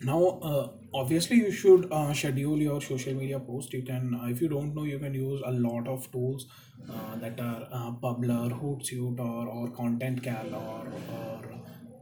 now 0.00 0.38
uh, 0.42 0.68
obviously 0.94 1.36
you 1.36 1.50
should 1.50 1.90
uh, 1.92 2.12
schedule 2.12 2.58
your 2.58 2.80
social 2.80 3.14
media 3.14 3.40
post. 3.40 3.72
You 3.72 3.82
can 3.82 4.14
uh, 4.14 4.26
if 4.26 4.40
you 4.40 4.48
don't 4.48 4.74
know 4.74 4.84
you 4.84 4.98
can 4.98 5.14
use 5.14 5.42
a 5.44 5.50
lot 5.50 5.88
of 5.88 6.10
tools 6.12 6.46
uh, 6.90 7.16
that 7.16 7.40
are 7.40 7.66
uh, 7.72 7.92
publer 8.02 8.50
hootsuite 8.60 9.18
or, 9.20 9.48
or 9.48 9.70
content 9.70 10.22
cal 10.22 10.54
or, 10.54 10.92
or 11.08 11.40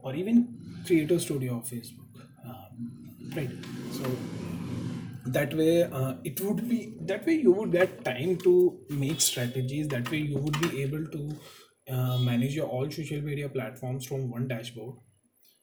or 0.03 0.15
even 0.15 0.47
creator 0.85 1.19
studio 1.19 1.57
of 1.57 1.63
facebook. 1.63 2.07
Um, 2.45 2.91
right. 3.35 3.51
So 3.91 4.03
that 5.25 5.53
way 5.53 5.83
uh, 5.83 6.15
it 6.23 6.39
would 6.41 6.67
be 6.69 6.93
that 7.01 7.25
way 7.25 7.33
you 7.33 7.51
would 7.51 7.71
get 7.71 8.03
time 8.05 8.37
to 8.43 8.79
make 8.89 9.21
strategies. 9.21 9.87
That 9.87 10.09
way 10.11 10.19
you 10.19 10.37
would 10.37 10.59
be 10.59 10.81
able 10.83 11.05
to 11.07 11.39
uh, 11.89 12.17
manage 12.19 12.55
your 12.55 12.67
all 12.67 12.89
social 12.91 13.21
media 13.21 13.49
platforms 13.49 14.05
from 14.05 14.29
one 14.29 14.47
dashboard 14.47 14.95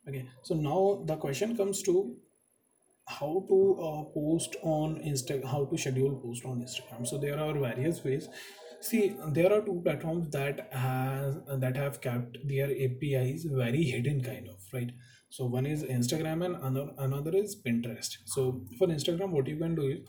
okay 0.08 0.28
so 0.42 0.54
now 0.54 1.02
the 1.06 1.16
question 1.16 1.56
comes 1.56 1.82
to 1.82 2.14
how 3.06 3.44
to 3.48 3.58
uh, 3.80 4.02
post 4.14 4.56
on 4.62 4.96
insta 5.10 5.44
how 5.44 5.64
to 5.64 5.76
schedule 5.76 6.16
post 6.24 6.44
on 6.44 6.60
instagram. 6.60 7.06
So 7.06 7.18
there 7.18 7.38
are 7.38 7.52
various 7.58 8.02
ways. 8.04 8.28
See 8.80 9.16
there 9.28 9.52
are 9.52 9.60
two 9.60 9.80
platforms 9.84 10.30
that 10.30 10.68
has 10.72 11.36
that 11.58 11.76
have 11.76 12.00
kept 12.00 12.38
their 12.46 12.70
apis 12.70 13.44
very 13.44 13.82
hidden 13.82 14.22
kind 14.22 14.48
of 14.48 14.60
right? 14.72 14.92
So 15.30 15.46
one 15.46 15.66
is 15.66 15.82
instagram 15.82 16.44
and 16.44 16.56
another 16.56 16.92
another 16.98 17.34
is 17.34 17.56
pinterest. 17.56 18.18
So 18.24 18.64
for 18.78 18.88
instagram 18.88 19.30
what 19.30 19.46
you 19.46 19.56
can 19.56 19.74
do 19.74 19.82
is 19.82 20.00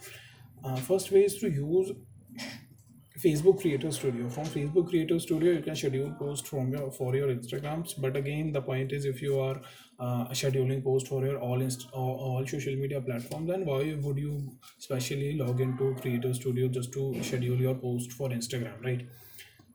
uh, 0.64 0.76
first 0.76 1.12
way 1.12 1.26
is 1.26 1.38
to 1.40 1.50
use 1.50 1.92
Facebook 3.24 3.62
Creator 3.62 3.92
Studio. 3.92 4.30
From 4.30 4.46
Facebook 4.46 4.90
Creator 4.90 5.20
Studio, 5.20 5.54
you 5.54 5.62
can 5.62 5.76
schedule 5.76 6.12
post 6.20 6.48
from 6.48 6.72
your 6.74 6.92
for 6.92 7.16
your 7.16 7.30
Instagrams. 7.34 7.94
But 8.06 8.18
again, 8.18 8.52
the 8.52 8.62
point 8.62 8.92
is, 8.92 9.06
if 9.06 9.22
you 9.22 9.40
are 9.40 9.62
uh, 10.00 10.26
scheduling 10.42 10.84
post 10.84 11.08
for 11.08 11.24
your 11.26 11.38
all 11.40 11.62
inst- 11.62 11.88
all, 11.92 12.16
all 12.28 12.46
social 12.46 12.76
media 12.76 13.02
platforms, 13.02 13.50
then 13.50 13.66
why 13.66 13.82
would 14.08 14.18
you 14.18 14.34
specially 14.80 15.38
log 15.44 15.62
into 15.62 15.96
Creator 16.02 16.34
Studio 16.34 16.68
just 16.68 16.92
to 16.94 17.06
schedule 17.24 17.56
your 17.68 17.76
post 17.76 18.12
for 18.12 18.30
Instagram, 18.30 18.84
right? 18.84 19.08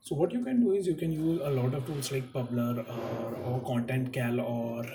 So 0.01 0.15
what 0.15 0.31
you 0.31 0.43
can 0.43 0.61
do 0.63 0.71
is 0.73 0.87
you 0.87 0.95
can 0.95 1.11
use 1.11 1.41
a 1.43 1.49
lot 1.49 1.73
of 1.73 1.85
tools 1.85 2.11
like 2.11 2.31
Publer 2.33 2.85
or, 2.97 3.35
or 3.45 3.61
Content 3.61 4.13
Cal 4.13 4.39
or 4.39 4.85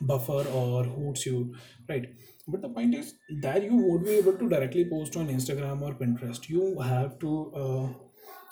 Buffer 0.00 0.44
or 0.62 0.84
Hootsuite, 0.84 1.54
right? 1.88 2.08
But 2.48 2.62
the 2.62 2.68
point 2.70 2.94
is 2.94 3.14
that 3.42 3.62
you 3.62 3.76
won't 3.76 4.04
be 4.04 4.12
able 4.12 4.36
to 4.38 4.48
directly 4.48 4.84
post 4.88 5.16
on 5.16 5.28
Instagram 5.28 5.82
or 5.82 5.94
Pinterest. 5.94 6.48
You 6.48 6.78
have 6.80 7.18
to 7.20 7.52
uh, 7.54 7.88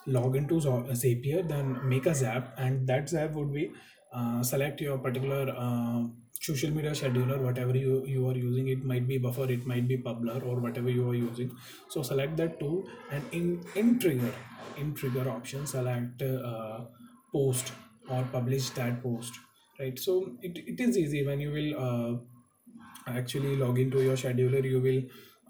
log 0.07 0.37
into 0.37 0.57
Zapier, 0.57 1.49
then 1.49 1.89
make 1.89 2.07
a 2.07 2.15
Zap, 2.15 2.55
and 2.59 2.87
that 2.87 3.09
Zap 3.09 3.33
would 3.33 3.53
be 3.53 3.73
uh, 4.13 4.43
select 4.43 4.81
your 4.81 4.99
particular 4.99 5.53
uh, 5.57 6.05
social 6.41 6.71
media 6.71 6.91
scheduler, 6.91 7.41
whatever 7.41 7.77
you, 7.77 8.05
you 8.07 8.29
are 8.29 8.37
using. 8.37 8.69
It 8.69 8.85
might 8.85 9.09
be 9.09 9.19
Buffer, 9.19 9.51
it 9.51 9.67
might 9.67 9.89
be 9.89 9.97
Publer, 9.97 10.45
or 10.45 10.61
whatever 10.61 10.91
you 10.91 11.09
are 11.09 11.15
using. 11.15 11.57
So 11.89 12.03
select 12.03 12.37
that 12.37 12.61
tool, 12.61 12.85
and 13.11 13.25
in 13.33 13.65
in 13.75 13.99
trigger 13.99 14.35
in 14.79 14.95
trigger 14.95 15.29
option, 15.31 15.67
select 15.67 16.23
uh, 16.23 16.81
post 17.33 17.73
or 18.09 18.23
publish 18.31 18.71
that 18.71 19.03
post. 19.03 19.35
Right. 19.81 19.99
So 19.99 20.37
it, 20.43 20.57
it 20.67 20.81
is 20.81 20.97
easy 20.99 21.27
when 21.27 21.41
you 21.41 21.51
will. 21.51 21.79
Uh, 21.79 22.19
actually 23.07 23.57
log 23.57 23.79
into 23.79 24.03
your 24.03 24.17
scheduler 24.17 24.63
you 24.65 24.81
will 24.81 25.03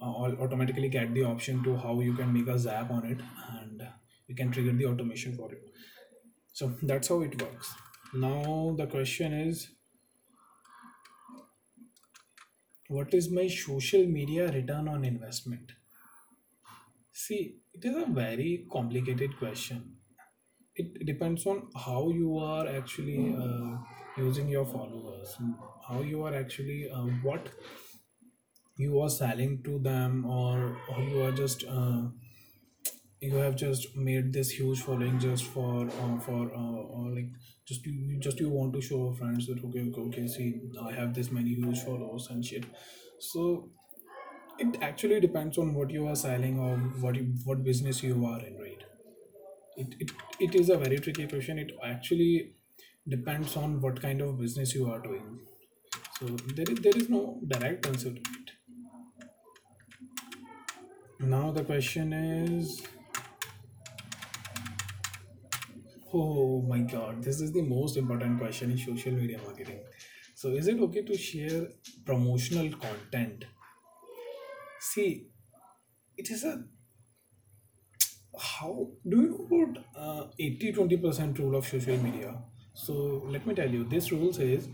uh, 0.03 0.13
au- 0.23 0.37
automatically 0.45 0.89
get 0.89 1.13
the 1.15 1.25
option 1.25 1.63
to 1.65 1.77
how 1.77 2.01
you 2.01 2.15
can 2.15 2.33
make 2.33 2.47
a 2.49 2.59
zap 2.59 2.91
on 2.91 3.05
it 3.07 3.21
and 3.61 3.87
you 4.27 4.35
can 4.35 4.51
trigger 4.51 4.73
the 4.73 4.87
automation 4.87 5.35
for 5.37 5.53
it. 5.53 5.63
So 6.53 6.75
that's 6.83 7.09
how 7.09 7.23
it 7.23 7.41
works. 7.43 7.75
Now 8.15 8.75
the 8.79 8.87
question 8.87 9.33
is 9.33 9.69
what 12.89 13.15
is 13.15 13.31
my 13.31 13.47
social 13.47 14.05
media 14.07 14.51
return 14.51 14.89
on 14.89 15.05
investment? 15.05 15.71
See 17.13 17.61
it 17.75 17.85
is 17.85 17.97
a 17.97 18.07
very 18.07 18.67
complicated 18.71 19.37
question. 19.39 19.97
It 20.77 21.07
depends 21.07 21.47
on 21.47 21.71
how 21.77 22.11
you 22.11 22.39
are 22.39 22.67
actually 22.69 23.35
uh, 23.35 23.79
using 24.17 24.49
your 24.49 24.65
followers. 24.65 25.37
How 25.89 26.01
you 26.03 26.25
are 26.25 26.35
actually 26.35 26.91
uh, 26.91 27.07
what 27.23 27.49
you 28.77 29.01
are 29.01 29.09
selling 29.11 29.61
to 29.65 29.79
them 29.81 30.25
or, 30.25 30.79
or 30.89 31.03
you 31.03 31.23
are 31.23 31.33
just 31.33 31.65
uh, 31.69 32.03
you 33.21 33.35
have 33.37 33.57
just 33.57 33.97
made 33.97 34.33
this 34.33 34.51
huge 34.51 34.81
following 34.83 35.19
just 35.19 35.45
for 35.45 35.87
uh, 35.89 36.19
for 36.21 36.53
uh, 36.55 36.81
or 36.97 37.11
like 37.15 37.31
just 37.67 37.87
you 37.87 38.19
just 38.19 38.39
you 38.41 38.51
want 38.51 38.73
to 38.75 38.81
show 38.81 38.97
your 39.05 39.15
friends 39.15 39.47
that 39.47 39.63
okay 39.65 39.85
okay, 39.89 40.01
okay 40.09 40.27
see 40.27 40.61
i 40.83 40.93
have 40.93 41.15
this 41.15 41.31
many 41.31 41.55
huge 41.55 41.81
followers 41.83 42.29
and 42.31 42.45
shit. 42.45 42.65
So 43.19 43.71
it 44.59 44.79
actually 44.83 45.21
depends 45.21 45.59
on 45.59 45.75
what 45.75 45.91
you 45.91 46.07
are 46.09 46.17
selling 46.17 46.59
or 46.61 46.77
what 47.05 47.17
you, 47.17 47.35
what 47.45 47.65
business 47.65 48.03
you 48.03 48.25
are 48.27 48.41
in 48.41 48.59
right? 48.59 48.85
It, 49.77 49.95
it 50.01 50.13
it 50.41 50.55
is 50.57 50.71
a 50.71 50.79
very 50.79 50.99
tricky 50.99 51.27
question. 51.29 51.59
It 51.59 51.73
actually 51.85 52.56
depends 53.09 53.57
on 53.57 53.81
what 53.81 54.01
kind 54.01 54.21
of 54.21 54.39
business 54.39 54.75
you 54.75 54.91
are 54.91 55.01
doing 55.01 55.39
so 56.19 56.27
there 56.55 56.71
is 56.75 56.79
there 56.87 56.97
is 56.97 57.09
no 57.09 57.23
direct 57.55 57.87
answer 57.87 58.11
to 58.11 58.21
it 58.41 58.53
now 61.21 61.51
the 61.51 61.65
question 61.65 62.13
is 62.13 62.83
Oh 66.15 66.63
my 66.63 66.79
God, 66.81 67.23
this 67.23 67.41
is 67.41 67.53
the 67.53 67.63
most 67.63 67.97
important 67.97 68.39
question 68.39 68.71
in 68.71 68.79
social 68.79 69.13
media 69.13 69.39
marketing. 69.45 69.81
So, 70.35 70.51
is 70.51 70.69
it 70.69 70.81
okay 70.81 71.03
to 71.03 71.17
share 71.17 71.69
promotional 72.05 72.71
content? 72.71 73.45
See, 74.81 75.29
it 76.17 76.31
is 76.31 76.45
a 76.45 76.65
how 78.39 78.89
do 79.09 79.17
you 79.23 79.47
about 79.47 79.85
uh, 79.97 80.27
80 80.39 80.73
20% 80.73 81.39
rule 81.39 81.57
of 81.57 81.67
social 81.67 81.97
media? 81.99 82.35
So, 82.77 83.25
let 83.27 83.47
me 83.47 83.55
tell 83.55 83.69
you, 83.71 83.85
this 83.85 84.13
rule 84.13 84.33
says 84.33 84.69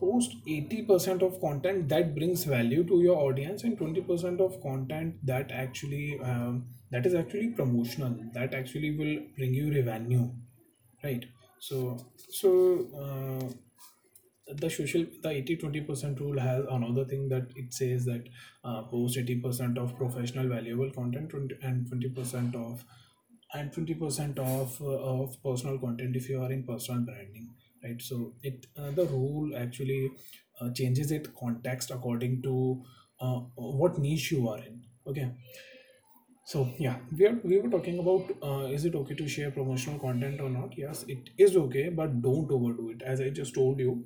post 0.00 0.36
80% 0.46 1.22
of 1.22 1.40
content 1.40 1.88
that 1.90 2.14
brings 2.14 2.44
value 2.44 2.84
to 2.84 3.00
your 3.02 3.16
audience 3.18 3.64
and 3.64 3.78
20% 3.78 4.40
of 4.40 4.60
content 4.62 5.16
that 5.26 5.50
actually 5.52 6.18
um, 6.20 6.66
that 6.90 7.06
is 7.06 7.14
actually 7.14 7.48
promotional 7.48 8.16
that 8.34 8.54
actually 8.54 8.92
will 8.96 9.16
bring 9.36 9.54
you 9.54 9.72
revenue 9.74 10.30
right? 11.04 11.26
So 11.60 11.98
so 12.16 12.52
uh, 13.04 13.48
the 14.48 14.68
social 14.68 15.04
the 15.22 15.30
80 15.30 15.56
20% 15.56 16.20
rule 16.20 16.38
has 16.40 16.64
another 16.70 17.04
thing 17.04 17.28
that 17.28 17.52
it 17.56 17.72
says 17.72 18.04
that 18.06 18.28
uh, 18.64 18.82
post 18.82 19.16
80% 19.18 19.78
of 19.78 19.96
professional 19.96 20.48
valuable 20.48 20.90
content 20.90 21.32
and 21.62 21.86
20% 21.86 22.54
of 22.56 22.84
and 23.54 23.72
20% 23.72 24.38
of 24.38 24.80
uh, 24.80 24.98
of 25.12 25.42
personal 25.42 25.78
content 25.78 26.16
if 26.16 26.28
you 26.28 26.42
are 26.42 26.52
in 26.52 26.62
personal 26.64 27.00
branding 27.02 27.48
right 27.84 28.00
so 28.00 28.32
it 28.42 28.66
uh, 28.78 28.90
the 28.90 29.06
rule 29.06 29.56
actually 29.56 30.10
uh, 30.60 30.70
changes 30.70 31.10
it 31.10 31.28
context 31.38 31.90
according 31.90 32.40
to 32.42 32.82
uh, 33.20 33.40
what 33.56 33.98
niche 33.98 34.30
you 34.32 34.48
are 34.48 34.58
in 34.58 34.82
okay 35.06 35.30
so 36.44 36.68
yeah, 36.78 36.96
we 37.16 37.26
are 37.26 37.38
we 37.44 37.58
were 37.60 37.68
talking 37.70 37.98
about 38.00 38.30
uh, 38.42 38.66
is 38.76 38.84
it 38.84 38.94
okay 38.94 39.14
to 39.14 39.28
share 39.28 39.50
promotional 39.50 39.98
content 39.98 40.40
or 40.40 40.50
not? 40.50 40.76
Yes, 40.76 41.04
it 41.06 41.30
is 41.38 41.56
okay, 41.56 41.88
but 41.90 42.20
don't 42.22 42.50
overdo 42.50 42.90
it. 42.90 43.02
As 43.02 43.20
I 43.20 43.30
just 43.30 43.54
told 43.54 43.78
you, 43.78 44.04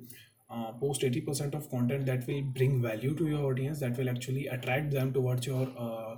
uh, 0.49 0.71
post 0.73 1.03
eighty 1.03 1.21
percent 1.21 1.55
of 1.55 1.69
content 1.71 2.05
that 2.05 2.27
will 2.27 2.43
bring 2.43 2.81
value 2.83 3.15
to 3.15 3.27
your 3.27 3.45
audience, 3.51 3.79
that 3.79 3.97
will 3.97 4.09
actually 4.09 4.45
attract 4.45 4.91
them 4.91 5.11
towards 5.11 5.47
your 5.47 5.67
uh, 5.77 6.17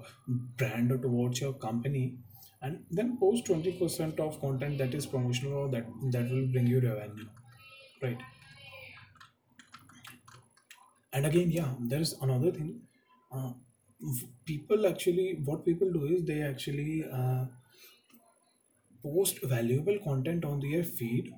brand 0.58 0.92
or 0.92 0.98
towards 0.98 1.40
your 1.40 1.54
company, 1.54 2.18
and 2.62 2.84
then 2.91 3.17
post 3.17 3.46
twenty 3.46 3.72
percent 3.80 4.20
of 4.20 4.39
content 4.41 4.78
that 4.78 4.93
is 4.93 5.06
promotional 5.06 5.54
or 5.63 5.70
that 5.70 5.86
that 6.12 6.30
will 6.32 6.48
bring 6.48 6.67
you 6.67 6.80
revenue, 6.82 7.28
right? 8.04 8.20
And 11.13 11.26
again, 11.26 11.52
yeah, 11.52 11.74
there 11.80 12.00
is 12.02 12.13
another 12.22 12.52
thing. 12.52 12.82
Uh, 13.32 13.52
people 14.46 14.86
actually, 14.88 15.41
what 15.46 15.65
people 15.65 15.91
do 15.91 16.06
is 16.06 16.24
they 16.26 16.41
actually 16.41 17.06
uh, 17.12 17.46
post 19.02 19.39
valuable 19.43 19.98
content 20.04 20.46
on 20.46 20.60
their 20.60 20.84
feed 20.84 21.34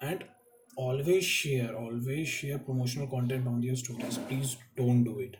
and 0.00 0.24
always 0.76 1.24
share 1.24 1.76
always 1.76 2.26
share 2.28 2.58
promotional 2.58 3.06
content 3.06 3.46
on 3.46 3.60
their 3.60 3.76
stories 3.76 4.18
please 4.28 4.56
don't 4.76 5.04
do 5.04 5.18
it 5.20 5.36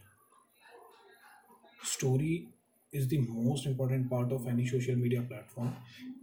story 1.82 2.48
is 2.92 3.08
the 3.08 3.18
most 3.28 3.66
important 3.66 4.08
part 4.10 4.32
of 4.32 4.46
any 4.46 4.66
social 4.66 4.96
media 4.96 5.22
platform. 5.22 5.74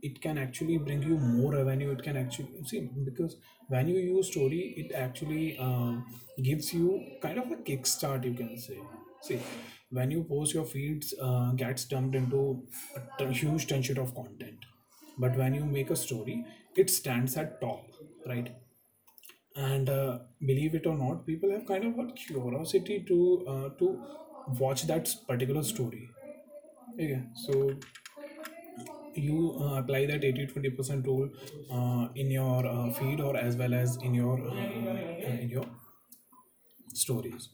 It 0.02 0.22
can 0.22 0.38
actually 0.38 0.78
bring 0.78 1.02
you 1.04 1.18
more 1.18 1.54
revenue. 1.54 1.92
It 1.92 2.04
can 2.04 2.18
actually 2.18 2.64
see 2.66 2.90
because 3.04 3.38
when 3.68 3.88
you 3.88 3.98
use 3.98 4.28
story 4.28 4.62
it 4.78 4.94
actually 4.96 5.58
um, 5.58 6.06
gives 6.42 6.74
you 6.74 7.04
kind 7.22 7.40
of 7.40 7.52
a 7.52 7.56
kickstart 7.58 8.24
you 8.26 8.34
can 8.34 8.58
say. 8.58 8.80
See 9.22 9.42
when 9.90 10.12
you 10.12 10.24
post 10.24 10.54
your 10.54 10.66
feeds 10.66 11.14
uh, 11.22 11.52
gets 11.54 11.86
dumped 11.86 12.16
into 12.16 12.64
a 12.96 13.02
t- 13.18 13.34
huge 13.34 13.68
tension 13.68 13.98
of 13.98 14.14
content. 14.16 14.66
But 15.18 15.36
when 15.36 15.54
you 15.56 15.66
make 15.66 15.90
a 15.90 15.96
story 15.96 16.46
it 16.76 16.90
stands 16.90 17.36
at 17.38 17.60
top 17.62 17.86
right? 18.28 18.56
And 19.56 19.90
uh, 19.90 20.20
believe 20.46 20.76
it 20.76 20.86
or 20.88 20.96
not 20.98 21.26
people 21.26 21.52
have 21.52 21.66
kind 21.66 21.84
of 21.86 22.00
a 22.00 22.12
curiosity 22.14 23.04
to 23.08 23.46
uh, 23.48 23.70
to 23.80 23.90
watch 24.60 24.84
that 24.88 25.14
particular 25.28 25.64
story 25.64 26.10
okay 27.00 27.24
so 27.34 27.54
you 29.14 29.56
uh, 29.60 29.80
apply 29.80 30.06
that 30.06 30.24
80 30.24 30.46
20% 30.48 31.06
rule 31.06 31.30
uh, 31.70 32.08
in 32.16 32.32
your 32.32 32.66
uh, 32.66 32.90
feed 32.90 33.20
or 33.22 33.36
as 33.36 33.56
well 33.58 33.74
as 33.74 33.98
in 33.98 34.14
your 34.14 34.40
uh, 34.48 35.28
uh, 35.28 35.38
in 35.46 35.50
your 35.50 35.66
stories 36.94 37.50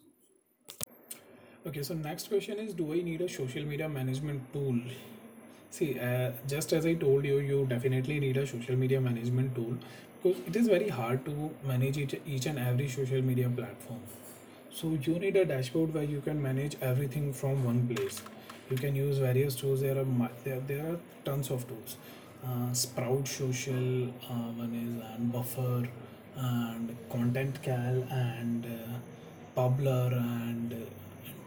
okay 1.68 1.84
so 1.84 1.94
next 1.94 2.30
question 2.32 2.60
is 2.64 2.74
do 2.80 2.86
i 2.94 3.02
need 3.08 3.22
a 3.22 3.30
social 3.30 3.66
media 3.74 3.90
management 3.90 4.42
tool 4.54 4.80
See, 5.72 6.00
uh, 6.00 6.32
just 6.48 6.74
as 6.74 6.86
I 6.86 6.94
told 6.96 7.26
you, 7.26 7.40
you 7.40 7.66
definitely 7.70 8.20
need 8.20 8.38
a 8.38 8.48
social 8.48 8.76
media 8.76 9.02
management 9.02 9.56
tool 9.56 9.76
because 10.24 10.40
it 10.48 10.56
is 10.56 10.68
very 10.68 10.90
hard 10.90 11.26
to 11.26 11.52
manage 11.66 11.98
each, 11.98 12.16
each 12.26 12.46
and 12.48 12.60
every 12.60 12.90
social 12.90 13.22
media 13.22 13.50
platform. 13.50 14.00
So 14.72 14.98
you 15.02 15.20
need 15.20 15.36
a 15.36 15.46
dashboard 15.46 15.94
where 15.94 16.04
you 16.04 16.22
can 16.22 16.42
manage 16.42 16.78
everything 16.82 17.34
from 17.34 17.64
one 17.66 17.88
place. 17.88 18.22
You 18.70 18.78
can 18.78 18.96
use 18.96 19.18
various 19.20 19.56
tools. 19.56 19.82
There 19.82 19.98
are 19.98 20.06
there, 20.44 20.60
there 20.68 20.86
are 20.92 20.98
tons 21.24 21.52
of 21.52 21.68
tools. 21.68 21.98
Uh, 22.46 22.74
Sprout 22.74 23.28
Social, 23.28 24.10
uh, 24.30 24.50
one 24.62 24.74
is 24.74 25.04
and 25.14 25.32
Buffer, 25.32 25.88
and 26.36 26.96
Content 27.10 27.62
Cal, 27.64 28.04
and 28.12 28.66
uh, 28.66 29.60
Publer, 29.60 30.12
and 30.14 30.88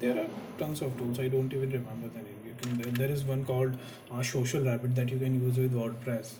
there 0.00 0.18
are 0.18 0.26
tons 0.58 0.82
of 0.82 0.96
tools. 0.96 1.18
I 1.18 1.28
don't 1.28 1.52
even 1.52 1.70
remember 1.70 2.08
the 2.08 2.18
name. 2.18 2.40
You 2.46 2.54
can 2.62 2.78
there, 2.78 2.92
there 2.92 3.10
is 3.10 3.24
one 3.24 3.44
called 3.44 3.76
uh, 4.12 4.22
Social 4.22 4.64
Rabbit 4.64 4.94
that 4.94 5.08
you 5.08 5.18
can 5.18 5.40
use 5.42 5.56
with 5.58 5.72
WordPress. 5.72 6.34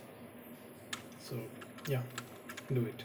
So 1.23 1.37
yeah, 1.89 2.03
do 2.73 2.85
it. 2.87 3.05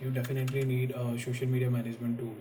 You 0.00 0.10
definitely 0.10 0.64
need 0.64 0.92
a 0.92 1.18
social 1.18 1.48
media 1.48 1.70
management 1.70 2.18
tool. 2.18 2.34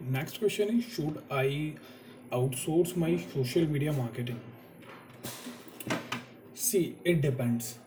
Next 0.00 0.38
question 0.38 0.78
is 0.78 0.84
Should 0.84 1.22
I 1.30 1.74
outsource 2.32 2.96
my 2.96 3.16
social 3.32 3.66
media 3.66 3.92
marketing? 3.92 4.40
See, 6.54 6.96
it 7.04 7.20
depends. 7.20 7.78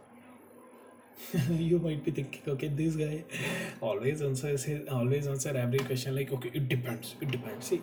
you 1.49 1.79
might 1.79 2.03
be 2.03 2.11
thinking, 2.11 2.41
okay, 2.47 2.67
this 2.67 2.95
guy 2.95 3.23
always 3.81 4.21
answers 4.21 4.63
his, 4.63 4.87
always 4.87 5.27
answer 5.27 5.55
every 5.55 5.79
question 5.79 6.15
like, 6.15 6.31
okay, 6.31 6.51
it 6.53 6.67
depends. 6.69 7.15
It 7.21 7.31
depends. 7.31 7.67
See, 7.67 7.81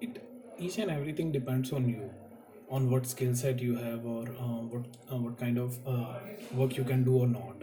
it 0.00 0.22
each 0.58 0.78
and 0.78 0.90
everything 0.90 1.32
depends 1.32 1.72
on 1.72 1.88
you, 1.88 2.10
on 2.70 2.90
what 2.90 3.06
skill 3.06 3.34
set 3.34 3.60
you 3.60 3.76
have 3.76 4.04
or 4.06 4.28
uh, 4.28 4.62
what 4.72 4.86
uh, 5.12 5.16
what 5.16 5.38
kind 5.38 5.58
of 5.58 5.78
uh, 5.86 6.18
work 6.54 6.76
you 6.76 6.84
can 6.84 7.04
do 7.04 7.18
or 7.18 7.26
not. 7.26 7.56